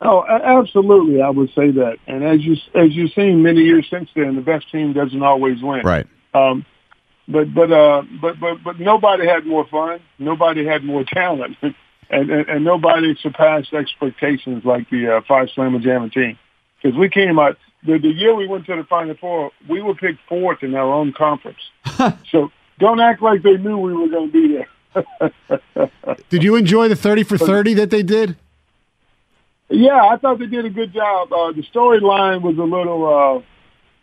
Oh, 0.00 0.24
absolutely, 0.24 1.20
I 1.20 1.30
would 1.30 1.48
say 1.52 1.72
that. 1.72 1.98
And 2.06 2.22
as 2.22 2.40
you 2.42 2.56
as 2.74 2.92
you've 2.92 3.12
seen 3.12 3.42
many 3.42 3.62
years 3.62 3.86
since 3.90 4.08
then, 4.14 4.36
the 4.36 4.40
best 4.40 4.70
team 4.70 4.92
doesn't 4.92 5.22
always 5.22 5.62
win. 5.62 5.82
Right. 5.84 6.06
Um, 6.32 6.64
but 7.26 7.52
but 7.52 7.72
uh, 7.72 8.02
but 8.20 8.38
but 8.38 8.62
but 8.62 8.78
nobody 8.78 9.26
had 9.26 9.46
more 9.46 9.66
fun. 9.66 10.00
Nobody 10.18 10.64
had 10.64 10.84
more 10.84 11.02
talent, 11.04 11.56
and 12.12 12.30
and, 12.30 12.48
and 12.48 12.64
nobody 12.64 13.16
surpassed 13.20 13.72
expectations 13.72 14.64
like 14.64 14.88
the 14.90 15.16
uh, 15.16 15.20
Phi 15.26 15.46
Slamma 15.46 15.82
Jamma 15.82 16.12
team. 16.12 16.38
Because 16.80 16.96
we 16.98 17.08
came 17.08 17.38
out 17.38 17.56
the, 17.84 17.98
the 17.98 18.08
year 18.08 18.34
we 18.34 18.46
went 18.46 18.66
to 18.66 18.76
the 18.76 18.84
Final 18.84 19.16
Four, 19.20 19.50
we 19.68 19.82
were 19.82 19.94
picked 19.94 20.20
fourth 20.28 20.62
in 20.62 20.74
our 20.74 20.92
own 20.92 21.12
conference. 21.12 21.58
so 22.30 22.50
don't 22.78 23.00
act 23.00 23.22
like 23.22 23.42
they 23.42 23.56
knew 23.56 23.78
we 23.78 23.92
were 23.92 24.08
going 24.08 24.30
to 24.30 24.32
be 24.32 24.56
there. 24.56 25.90
Did 26.28 26.42
you 26.42 26.56
enjoy 26.56 26.88
the 26.88 26.96
30 26.96 27.22
for 27.24 27.38
30 27.38 27.74
that 27.74 27.90
they 27.90 28.02
did? 28.02 28.36
Yeah, 29.68 30.00
I 30.04 30.18
thought 30.18 30.38
they 30.38 30.46
did 30.46 30.66
a 30.66 30.70
good 30.70 30.92
job. 30.92 31.32
Uh, 31.32 31.52
the 31.52 31.62
storyline 31.62 32.42
was 32.42 32.58
a 32.58 32.62
little, 32.62 33.06
uh, 33.08 33.42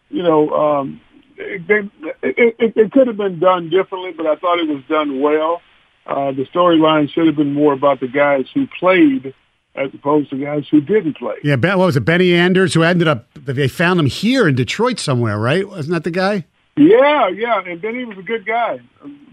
you 0.10 0.24
know, 0.24 0.50
um, 0.50 1.02
it, 1.38 1.68
they, 1.68 2.28
it, 2.28 2.56
it, 2.58 2.74
it 2.76 2.92
could 2.92 3.06
have 3.06 3.18
been 3.18 3.40
done 3.40 3.70
differently, 3.70 4.12
but 4.14 4.26
I 4.26 4.36
thought 4.36 4.60
it 4.60 4.68
was 4.68 4.84
done 4.90 5.22
well. 5.22 5.62
Uh, 6.10 6.32
the 6.32 6.46
storyline 6.46 7.08
should 7.08 7.28
have 7.28 7.36
been 7.36 7.54
more 7.54 7.72
about 7.72 8.00
the 8.00 8.08
guys 8.08 8.46
who 8.52 8.66
played 8.80 9.32
as 9.76 9.94
opposed 9.94 10.32
to 10.32 10.44
guys 10.44 10.68
who 10.70 10.82
didn't 10.82 11.18
play. 11.18 11.36
Yeah, 11.44 11.56
Ben, 11.56 11.78
what 11.78 11.86
was 11.86 11.98
it? 11.98 12.02
Benny 12.02 12.34
Anders, 12.34 12.74
who 12.74 12.82
ended 12.82 13.08
up, 13.08 13.32
they 13.36 13.68
found 13.68 14.00
him 14.00 14.08
here 14.08 14.48
in 14.48 14.56
Detroit 14.56 15.00
somewhere, 15.00 15.38
right? 15.38 15.70
Wasn't 15.70 15.94
that 15.94 16.04
the 16.04 16.12
guy? 16.12 16.46
Yeah, 16.76 17.28
yeah, 17.28 17.62
and 17.64 17.80
Benny 17.80 18.06
was 18.06 18.18
a 18.18 18.24
good 18.24 18.46
guy. 18.46 18.80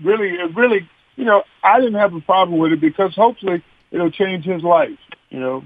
Really, 0.05 0.37
really, 0.55 0.89
you 1.17 1.25
know, 1.25 1.45
I 1.65 1.81
didn't 1.81 1.95
have 1.95 2.13
a 2.13 2.21
problem 2.21 2.59
with 2.59 2.73
it 2.73 2.81
because 2.81 3.15
hopefully 3.15 3.65
it'll 3.91 4.11
change 4.11 4.45
his 4.45 4.63
life. 4.63 4.99
You 5.31 5.41
know, 5.41 5.65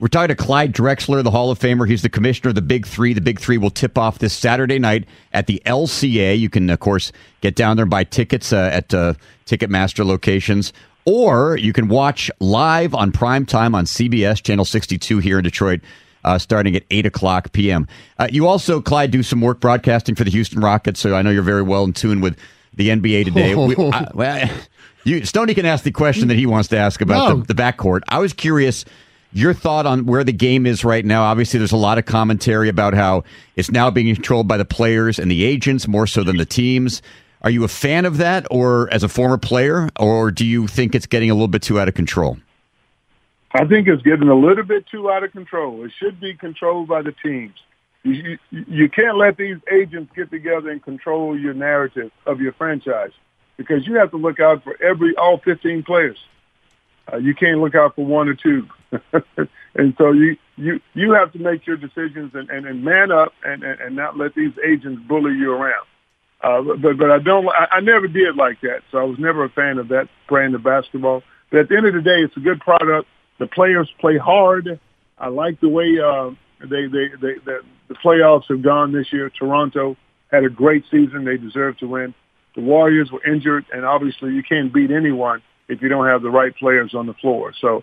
We're 0.00 0.06
talking 0.08 0.28
to 0.28 0.36
Clyde 0.36 0.72
Drexler, 0.72 1.24
the 1.24 1.30
Hall 1.32 1.50
of 1.50 1.58
Famer. 1.58 1.88
He's 1.88 2.02
the 2.02 2.08
commissioner 2.08 2.50
of 2.50 2.54
the 2.54 2.62
Big 2.62 2.86
Three. 2.86 3.12
The 3.14 3.20
Big 3.20 3.40
Three 3.40 3.58
will 3.58 3.70
tip 3.70 3.98
off 3.98 4.20
this 4.20 4.32
Saturday 4.32 4.78
night 4.78 5.06
at 5.32 5.48
the 5.48 5.60
LCA. 5.66 6.38
You 6.38 6.48
can, 6.48 6.70
of 6.70 6.78
course, 6.78 7.10
get 7.40 7.56
down 7.56 7.76
there 7.76 7.82
and 7.82 7.90
buy 7.90 8.04
tickets 8.04 8.52
uh, 8.52 8.70
at 8.72 8.94
uh, 8.94 9.14
Ticketmaster 9.44 10.04
locations, 10.06 10.72
or 11.04 11.56
you 11.56 11.72
can 11.72 11.88
watch 11.88 12.30
live 12.38 12.94
on 12.94 13.10
prime 13.10 13.44
time 13.44 13.74
on 13.74 13.86
CBS, 13.86 14.40
Channel 14.40 14.64
62 14.64 15.18
here 15.18 15.38
in 15.38 15.44
Detroit. 15.44 15.80
Uh, 16.24 16.36
starting 16.36 16.74
at 16.74 16.82
8 16.90 17.06
o'clock 17.06 17.52
p.m. 17.52 17.86
Uh, 18.18 18.26
you 18.30 18.46
also, 18.48 18.80
Clyde, 18.80 19.12
do 19.12 19.22
some 19.22 19.40
work 19.40 19.60
broadcasting 19.60 20.16
for 20.16 20.24
the 20.24 20.30
Houston 20.32 20.60
Rockets, 20.60 20.98
so 20.98 21.14
I 21.14 21.22
know 21.22 21.30
you're 21.30 21.42
very 21.42 21.62
well 21.62 21.84
in 21.84 21.92
tune 21.92 22.20
with 22.20 22.36
the 22.74 22.88
NBA 22.88 23.24
today. 23.26 23.54
We, 23.54 23.76
I, 23.92 24.08
well, 24.12 24.50
you, 25.04 25.24
Stoney 25.24 25.54
can 25.54 25.64
ask 25.64 25.84
the 25.84 25.92
question 25.92 26.26
that 26.28 26.34
he 26.34 26.44
wants 26.44 26.68
to 26.70 26.76
ask 26.76 27.00
about 27.00 27.28
No. 27.28 27.36
the, 27.36 27.54
the 27.54 27.62
backcourt. 27.62 28.00
I 28.08 28.18
was 28.18 28.32
curious 28.32 28.84
your 29.38 29.54
thought 29.54 29.86
on 29.86 30.06
where 30.06 30.24
the 30.24 30.32
game 30.32 30.66
is 30.66 30.84
right 30.84 31.04
now. 31.04 31.22
Obviously, 31.22 31.58
there's 31.58 31.72
a 31.72 31.76
lot 31.76 31.98
of 31.98 32.04
commentary 32.04 32.68
about 32.68 32.94
how 32.94 33.24
it's 33.56 33.70
now 33.70 33.90
being 33.90 34.12
controlled 34.14 34.48
by 34.48 34.56
the 34.56 34.64
players 34.64 35.18
and 35.18 35.30
the 35.30 35.44
agents 35.44 35.86
more 35.86 36.06
so 36.06 36.24
than 36.24 36.36
the 36.36 36.44
teams. 36.44 37.02
Are 37.42 37.50
you 37.50 37.62
a 37.62 37.68
fan 37.68 38.04
of 38.04 38.16
that, 38.16 38.46
or 38.50 38.92
as 38.92 39.04
a 39.04 39.08
former 39.08 39.38
player, 39.38 39.88
or 39.98 40.32
do 40.32 40.44
you 40.44 40.66
think 40.66 40.94
it's 40.94 41.06
getting 41.06 41.30
a 41.30 41.34
little 41.34 41.48
bit 41.48 41.62
too 41.62 41.78
out 41.78 41.86
of 41.86 41.94
control? 41.94 42.36
I 43.52 43.64
think 43.64 43.86
it's 43.86 44.02
getting 44.02 44.28
a 44.28 44.34
little 44.34 44.64
bit 44.64 44.86
too 44.88 45.10
out 45.10 45.22
of 45.22 45.32
control. 45.32 45.84
It 45.84 45.92
should 45.98 46.20
be 46.20 46.34
controlled 46.34 46.88
by 46.88 47.02
the 47.02 47.12
teams. 47.12 47.54
You, 48.02 48.38
you, 48.50 48.88
can't 48.88 49.16
let 49.16 49.36
these 49.36 49.58
agents 49.70 50.12
get 50.14 50.30
together 50.30 50.70
and 50.70 50.82
control 50.82 51.38
your 51.38 51.52
narrative 51.54 52.10
of 52.26 52.40
your 52.40 52.52
franchise 52.52 53.10
because 53.56 53.86
you 53.86 53.96
have 53.96 54.10
to 54.12 54.16
look 54.16 54.40
out 54.40 54.64
for 54.64 54.80
every 54.82 55.14
all 55.16 55.38
15 55.38 55.82
players. 55.82 56.18
Uh, 57.12 57.16
you 57.16 57.34
can't 57.34 57.60
look 57.60 57.74
out 57.74 57.96
for 57.96 58.04
one 58.04 58.28
or 58.28 58.34
two, 58.34 58.68
and 59.74 59.94
so 59.98 60.12
you 60.12 60.36
you 60.56 60.80
you 60.94 61.12
have 61.12 61.32
to 61.32 61.38
make 61.38 61.66
your 61.66 61.76
decisions 61.76 62.32
and, 62.34 62.48
and, 62.50 62.66
and 62.66 62.84
man 62.84 63.12
up 63.12 63.32
and, 63.44 63.62
and, 63.62 63.80
and 63.80 63.96
not 63.96 64.16
let 64.16 64.34
these 64.34 64.52
agents 64.66 65.02
bully 65.06 65.32
you 65.32 65.52
around. 65.52 65.86
Uh, 66.42 66.62
but 66.80 66.96
but 66.96 67.10
I 67.10 67.18
don't. 67.18 67.48
I, 67.48 67.76
I 67.76 67.80
never 67.80 68.06
did 68.06 68.36
like 68.36 68.60
that, 68.62 68.82
so 68.90 68.98
I 68.98 69.04
was 69.04 69.18
never 69.18 69.44
a 69.44 69.48
fan 69.48 69.78
of 69.78 69.88
that 69.88 70.08
brand 70.28 70.54
of 70.54 70.62
basketball. 70.62 71.22
But 71.50 71.60
at 71.60 71.68
the 71.68 71.76
end 71.76 71.86
of 71.86 71.94
the 71.94 72.00
day, 72.00 72.22
it's 72.22 72.36
a 72.36 72.40
good 72.40 72.60
product. 72.60 73.08
The 73.38 73.46
players 73.46 73.90
play 74.00 74.18
hard. 74.18 74.78
I 75.18 75.28
like 75.28 75.60
the 75.60 75.68
way 75.68 75.98
uh, 75.98 76.30
they, 76.60 76.86
they 76.86 77.08
they 77.20 77.34
the, 77.44 77.60
the 77.88 77.94
playoffs 77.94 78.44
have 78.48 78.62
gone 78.62 78.92
this 78.92 79.12
year. 79.12 79.30
Toronto 79.30 79.96
had 80.30 80.44
a 80.44 80.48
great 80.48 80.84
season. 80.90 81.24
They 81.24 81.38
deserve 81.38 81.76
to 81.78 81.86
win. 81.86 82.14
The 82.54 82.62
Warriors 82.62 83.10
were 83.10 83.24
injured, 83.24 83.66
and 83.72 83.84
obviously 83.84 84.32
you 84.32 84.42
can't 84.42 84.72
beat 84.72 84.90
anyone 84.90 85.42
if 85.68 85.82
you 85.82 85.88
don't 85.88 86.06
have 86.06 86.22
the 86.22 86.30
right 86.30 86.54
players 86.56 86.94
on 86.94 87.06
the 87.06 87.14
floor. 87.14 87.52
So 87.60 87.82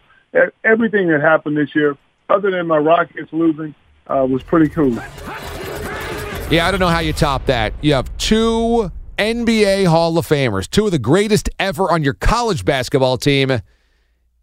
everything 0.63 1.07
that 1.09 1.21
happened 1.21 1.57
this 1.57 1.73
year, 1.75 1.97
other 2.29 2.51
than 2.51 2.67
my 2.67 2.77
Rockets 2.77 3.31
losing, 3.31 3.75
uh, 4.07 4.25
was 4.29 4.43
pretty 4.43 4.69
cool. 4.69 4.93
Yeah, 6.51 6.67
I 6.67 6.71
don't 6.71 6.79
know 6.79 6.87
how 6.87 6.99
you 6.99 7.13
top 7.13 7.45
that. 7.47 7.73
You 7.81 7.93
have 7.93 8.15
two 8.17 8.91
NBA 9.17 9.87
Hall 9.87 10.17
of 10.17 10.27
Famers, 10.27 10.69
two 10.69 10.85
of 10.85 10.91
the 10.91 10.99
greatest 10.99 11.49
ever 11.57 11.89
on 11.91 12.03
your 12.03 12.13
college 12.13 12.65
basketball 12.65 13.17
team, 13.17 13.61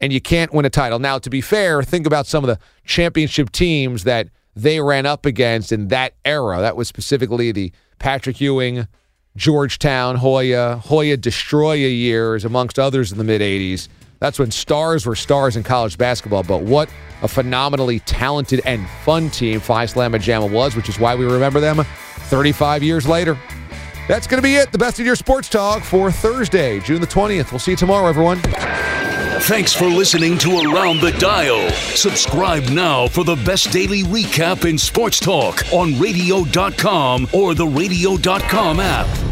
and 0.00 0.12
you 0.12 0.20
can't 0.20 0.52
win 0.52 0.64
a 0.64 0.70
title. 0.70 0.98
Now, 0.98 1.18
to 1.18 1.30
be 1.30 1.40
fair, 1.40 1.82
think 1.82 2.06
about 2.06 2.26
some 2.26 2.42
of 2.42 2.48
the 2.48 2.58
championship 2.84 3.52
teams 3.52 4.04
that 4.04 4.28
they 4.56 4.80
ran 4.80 5.06
up 5.06 5.24
against 5.26 5.72
in 5.72 5.88
that 5.88 6.14
era. 6.24 6.60
That 6.60 6.76
was 6.76 6.88
specifically 6.88 7.52
the 7.52 7.72
Patrick 7.98 8.40
Ewing, 8.40 8.88
Georgetown, 9.36 10.16
Hoya, 10.16 10.78
Hoya 10.84 11.16
Destroya 11.16 11.88
years, 11.88 12.44
amongst 12.44 12.78
others 12.78 13.12
in 13.12 13.18
the 13.18 13.24
mid 13.24 13.40
80s. 13.40 13.88
That's 14.22 14.38
when 14.38 14.52
stars 14.52 15.04
were 15.04 15.16
stars 15.16 15.56
in 15.56 15.64
college 15.64 15.98
basketball. 15.98 16.44
But 16.44 16.62
what 16.62 16.88
a 17.22 17.28
phenomenally 17.28 17.98
talented 17.98 18.60
and 18.64 18.88
fun 19.04 19.30
team 19.30 19.58
Phi 19.58 19.84
Slamma 19.84 20.20
Jamma 20.20 20.48
was, 20.48 20.76
which 20.76 20.88
is 20.88 21.00
why 21.00 21.16
we 21.16 21.24
remember 21.24 21.58
them 21.58 21.82
35 22.28 22.84
years 22.84 23.08
later. 23.08 23.36
That's 24.06 24.28
going 24.28 24.40
to 24.40 24.42
be 24.42 24.54
it. 24.54 24.70
The 24.70 24.78
best 24.78 25.00
of 25.00 25.06
your 25.06 25.16
sports 25.16 25.48
talk 25.48 25.82
for 25.82 26.12
Thursday, 26.12 26.78
June 26.78 27.00
the 27.00 27.06
20th. 27.08 27.50
We'll 27.50 27.58
see 27.58 27.72
you 27.72 27.76
tomorrow, 27.76 28.06
everyone. 28.06 28.38
Thanks 29.40 29.72
for 29.72 29.86
listening 29.86 30.38
to 30.38 30.50
Around 30.50 31.00
the 31.00 31.10
Dial. 31.18 31.68
Subscribe 31.70 32.68
now 32.68 33.08
for 33.08 33.24
the 33.24 33.34
best 33.34 33.72
daily 33.72 34.04
recap 34.04 34.70
in 34.70 34.78
sports 34.78 35.18
talk 35.18 35.64
on 35.72 35.98
radio.com 35.98 37.26
or 37.32 37.56
the 37.56 37.66
radio.com 37.66 38.78
app. 38.78 39.31